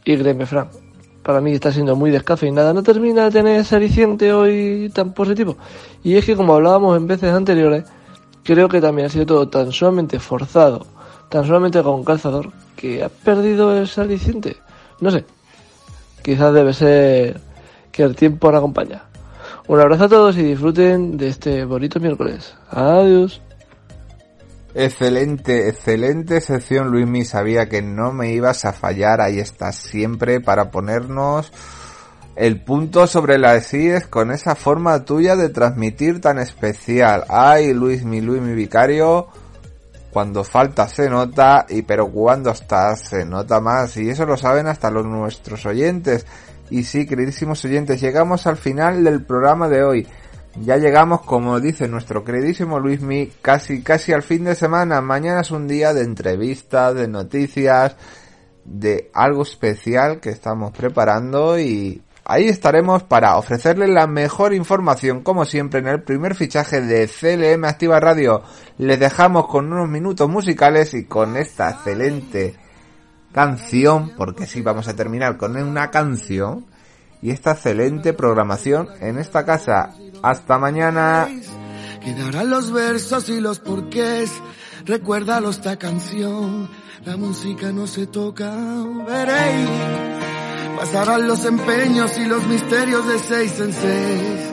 Y 0.04 0.16
créeme, 0.16 0.46
Fran, 0.46 0.68
para 1.22 1.40
mí 1.40 1.52
está 1.52 1.70
siendo 1.70 1.94
muy 1.96 2.10
descafeinada. 2.10 2.72
No 2.72 2.82
termina 2.82 3.24
de 3.24 3.30
tener 3.30 3.60
ese 3.60 4.32
hoy 4.32 4.90
tan 4.94 5.12
positivo. 5.12 5.56
Y 6.02 6.16
es 6.16 6.24
que 6.24 6.34
como 6.34 6.54
hablábamos 6.54 6.96
en 6.96 7.06
veces 7.06 7.32
anteriores, 7.32 7.84
creo 8.42 8.68
que 8.68 8.80
también 8.80 9.06
ha 9.06 9.10
sido 9.10 9.26
todo 9.26 9.48
tan 9.48 9.70
sumamente 9.70 10.18
forzado, 10.18 10.86
tan 11.28 11.44
sumamente 11.44 11.82
con 11.82 12.02
calzador, 12.02 12.52
que 12.74 13.04
ha 13.04 13.10
perdido 13.10 13.76
ese 13.76 14.00
aliciente. 14.00 14.56
No 15.00 15.10
sé. 15.10 15.24
Quizás 16.22 16.54
debe 16.54 16.72
ser 16.72 17.40
que 17.92 18.02
el 18.02 18.16
tiempo 18.16 18.50
nos 18.50 18.58
acompaña. 18.58 19.02
Un 19.68 19.80
abrazo 19.80 20.04
a 20.04 20.08
todos 20.08 20.36
y 20.38 20.42
disfruten 20.42 21.16
de 21.18 21.28
este 21.28 21.64
bonito 21.64 22.00
miércoles. 22.00 22.54
Adiós. 22.70 23.42
Excelente, 24.78 25.70
excelente 25.70 26.42
sección 26.42 26.90
Luismi, 26.90 27.24
sabía 27.24 27.66
que 27.66 27.80
no 27.80 28.12
me 28.12 28.32
ibas 28.32 28.66
a 28.66 28.74
fallar, 28.74 29.22
ahí 29.22 29.38
estás 29.38 29.76
siempre 29.76 30.38
para 30.42 30.70
ponernos 30.70 31.50
el 32.36 32.62
punto 32.62 33.06
sobre 33.06 33.38
las 33.38 33.72
IES 33.72 34.06
con 34.06 34.30
esa 34.30 34.54
forma 34.54 35.02
tuya 35.06 35.34
de 35.34 35.48
transmitir 35.48 36.20
tan 36.20 36.38
especial. 36.38 37.24
Ay, 37.30 37.72
Luismi, 37.72 38.20
Luismi 38.20 38.52
Vicario, 38.52 39.28
cuando 40.12 40.44
falta 40.44 40.86
se 40.88 41.08
nota, 41.08 41.64
y 41.70 41.80
pero 41.80 42.12
cuando 42.12 42.50
estás 42.50 43.00
se 43.00 43.24
nota 43.24 43.62
más, 43.62 43.96
y 43.96 44.10
eso 44.10 44.26
lo 44.26 44.36
saben 44.36 44.66
hasta 44.66 44.90
los 44.90 45.06
nuestros 45.06 45.64
oyentes. 45.64 46.26
Y 46.68 46.82
sí, 46.82 47.06
queridísimos 47.06 47.64
oyentes, 47.64 47.98
llegamos 47.98 48.46
al 48.46 48.58
final 48.58 49.02
del 49.04 49.24
programa 49.24 49.70
de 49.70 49.82
hoy. 49.82 50.06
Ya 50.62 50.78
llegamos, 50.78 51.20
como 51.20 51.60
dice 51.60 51.86
nuestro 51.86 52.24
queridísimo 52.24 52.80
Luismi, 52.80 53.30
casi, 53.42 53.82
casi 53.82 54.12
al 54.12 54.22
fin 54.22 54.44
de 54.44 54.54
semana. 54.54 55.02
Mañana 55.02 55.42
es 55.42 55.50
un 55.50 55.68
día 55.68 55.92
de 55.92 56.02
entrevistas, 56.02 56.94
de 56.94 57.08
noticias, 57.08 57.94
de 58.64 59.10
algo 59.12 59.42
especial 59.42 60.18
que 60.18 60.30
estamos 60.30 60.72
preparando 60.72 61.58
y 61.58 62.02
ahí 62.24 62.48
estaremos 62.48 63.02
para 63.02 63.36
ofrecerle 63.36 63.86
la 63.86 64.06
mejor 64.06 64.54
información, 64.54 65.22
como 65.22 65.44
siempre, 65.44 65.80
en 65.80 65.88
el 65.88 66.02
primer 66.02 66.34
fichaje 66.34 66.80
de 66.80 67.06
CLM 67.06 67.64
Activa 67.66 68.00
Radio. 68.00 68.42
Les 68.78 68.98
dejamos 68.98 69.46
con 69.48 69.70
unos 69.70 69.90
minutos 69.90 70.28
musicales 70.28 70.94
y 70.94 71.04
con 71.04 71.36
esta 71.36 71.70
excelente 71.70 72.54
canción, 73.30 74.12
porque 74.16 74.46
sí 74.46 74.62
vamos 74.62 74.88
a 74.88 74.96
terminar 74.96 75.36
con 75.36 75.54
una 75.54 75.90
canción 75.90 76.64
y 77.22 77.30
esta 77.30 77.52
excelente 77.52 78.12
programación 78.12 78.88
en 79.00 79.18
esta 79.18 79.44
casa. 79.44 79.94
Hasta 80.22 80.58
mañana. 80.58 81.28
Quedarán 82.02 82.50
los 82.50 82.72
versos 82.72 83.28
y 83.28 83.40
los 83.40 83.58
porqués. 83.58 84.30
Recuérdalo 84.84 85.50
esta 85.50 85.76
canción. 85.76 86.68
La 87.04 87.16
música 87.16 87.72
no 87.72 87.86
se 87.86 88.06
toca. 88.06 88.52
Veréis. 89.06 89.68
Pasarán 90.78 91.26
los 91.26 91.44
empeños 91.44 92.16
y 92.18 92.26
los 92.26 92.46
misterios 92.46 93.06
de 93.08 93.18
seis 93.18 93.60
en 93.60 93.72
seis. 93.72 94.52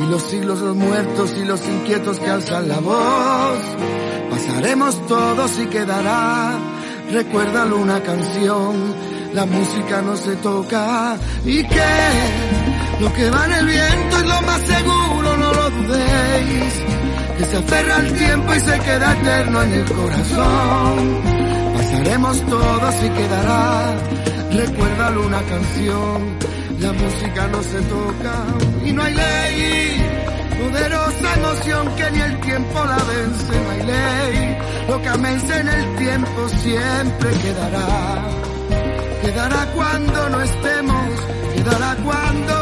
Y 0.00 0.06
los 0.10 0.22
siglos 0.22 0.60
los 0.60 0.76
muertos 0.76 1.34
y 1.36 1.44
los 1.44 1.66
inquietos 1.66 2.18
que 2.18 2.30
alzan 2.30 2.68
la 2.68 2.80
voz. 2.80 3.58
Pasaremos 4.30 5.06
todos 5.06 5.58
y 5.58 5.66
quedará. 5.66 6.58
Recuérdalo 7.10 7.78
una 7.78 8.02
canción 8.02 9.12
la 9.34 9.46
música 9.46 10.02
no 10.02 10.16
se 10.16 10.36
toca 10.36 11.16
y 11.44 11.64
que 11.64 12.61
lo 13.02 13.12
que 13.14 13.30
va 13.30 13.44
en 13.46 13.52
el 13.52 13.66
viento 13.66 14.16
es 14.16 14.26
lo 14.26 14.42
más 14.42 14.60
seguro, 14.62 15.36
no 15.36 15.52
lo 15.52 15.70
dudéis, 15.70 16.74
que 17.36 17.44
se 17.46 17.56
aferra 17.56 17.96
al 17.96 18.12
tiempo 18.12 18.54
y 18.54 18.60
se 18.60 18.78
queda 18.78 19.12
eterno 19.12 19.62
en 19.62 19.72
el 19.72 19.84
corazón. 19.92 21.22
Pasaremos 21.74 22.46
todos 22.46 22.94
y 23.04 23.08
quedará, 23.08 23.96
recuérdalo 24.52 25.26
una 25.26 25.42
canción, 25.42 26.38
la 26.78 26.92
música 26.92 27.48
no 27.48 27.62
se 27.62 27.80
toca 27.82 28.34
y 28.84 28.92
no 28.92 29.02
hay 29.02 29.14
ley. 29.14 30.06
Poderosa 30.62 31.34
emoción 31.34 31.96
que 31.96 32.10
ni 32.12 32.20
el 32.20 32.40
tiempo 32.40 32.84
la 32.84 32.98
vence, 33.10 33.54
no 33.64 33.70
hay 33.70 33.82
ley. 33.82 34.58
Lo 34.88 35.02
que 35.02 35.08
améis 35.08 35.50
en 35.50 35.68
el 35.68 35.96
tiempo 35.96 36.48
siempre 36.48 37.30
quedará 37.42 38.42
quedará 39.22 39.66
cuando 39.74 40.28
no 40.30 40.40
estemos, 40.40 41.08
quedará 41.54 41.96
cuando 42.04 42.61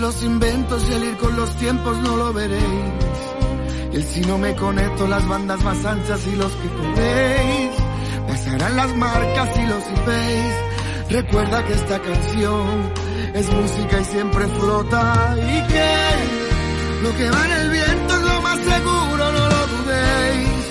Los 0.00 0.22
inventos 0.22 0.82
y 0.90 0.92
al 0.92 1.04
ir 1.04 1.16
con 1.16 1.34
los 1.34 1.56
tiempos 1.56 1.96
no 1.98 2.16
lo 2.16 2.32
veréis. 2.32 2.62
El 3.92 4.04
si 4.04 4.20
no 4.22 4.36
me 4.36 4.54
conecto, 4.54 5.06
las 5.06 5.26
bandas 5.26 5.62
más 5.62 5.82
anchas 5.84 6.26
y 6.26 6.36
los 6.36 6.52
que 6.52 6.68
podéis. 6.68 7.70
Pasarán 8.28 8.76
las 8.76 8.94
marcas 8.96 9.48
y 9.56 9.66
los 9.66 9.82
IPs. 9.82 11.10
Recuerda 11.10 11.64
que 11.64 11.72
esta 11.72 11.98
canción 12.00 12.92
es 13.34 13.50
música 13.50 14.00
y 14.00 14.04
siempre 14.04 14.46
flota. 14.48 15.36
Y 15.38 15.72
que 15.72 17.02
lo 17.02 17.16
que 17.16 17.30
va 17.30 17.44
en 17.46 17.52
el 17.52 17.70
viento 17.70 18.14
es 18.14 18.20
lo 18.20 18.42
más 18.42 18.58
seguro, 18.58 19.32
no 19.32 19.48
lo 19.48 19.66
dudéis. 19.74 20.64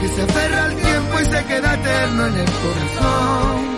Que 0.00 0.08
se 0.08 0.22
aferra 0.22 0.64
al 0.64 0.74
tiempo 0.76 1.20
y 1.20 1.24
se 1.24 1.44
queda 1.44 1.74
eterno 1.74 2.26
en 2.26 2.36
el 2.36 2.50
corazón. 2.62 3.74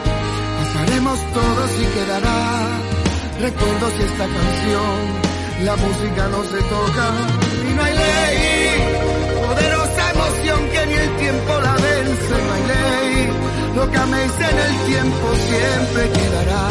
Pasaremos 0.59 1.19
todos 1.33 1.71
y 1.81 1.85
quedará 1.87 2.96
Recuerdo 3.41 3.91
si 3.91 4.03
esta 4.03 4.27
canción, 4.27 5.65
la 5.65 5.77
música 5.77 6.29
no 6.29 6.43
se 6.45 6.59
toca 6.63 7.07
y 7.69 7.75
no 7.75 7.83
hay 7.83 7.95
ley. 7.95 8.67
Poderosa 9.47 10.11
emoción 10.11 10.69
que 10.73 10.87
ni 10.87 10.95
el 10.95 11.17
tiempo 11.17 11.61
la 11.61 11.75
vence, 11.75 12.35
no 12.47 12.53
hay 12.55 12.63
ley. 12.73 13.29
Lo 13.77 13.91
que 13.91 13.99
améis 13.99 14.33
en 14.41 14.59
el 14.59 14.75
tiempo 14.87 15.27
siempre 15.49 16.11
quedará. 16.11 16.69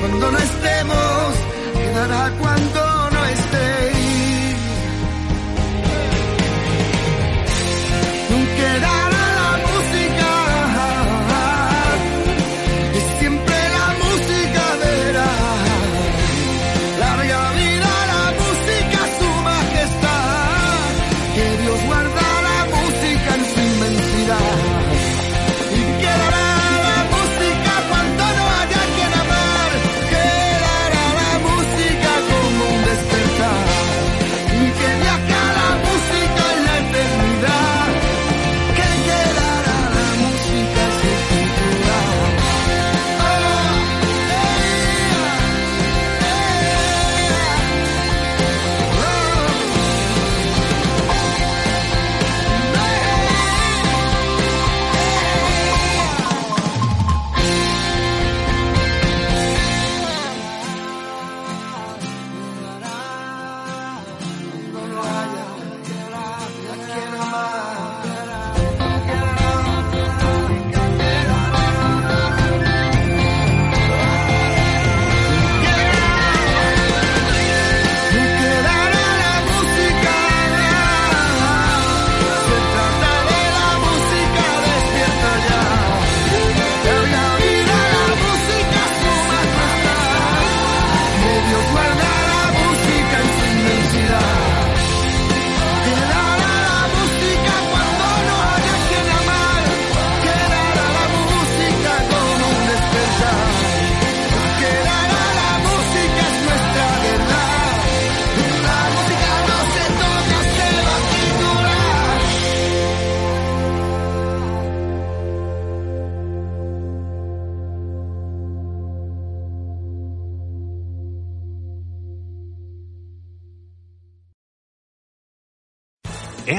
Cuando 0.00 0.30
no 0.30 0.38
estemos, 0.38 1.34
quedará 1.74 2.32
cuando 2.38 2.91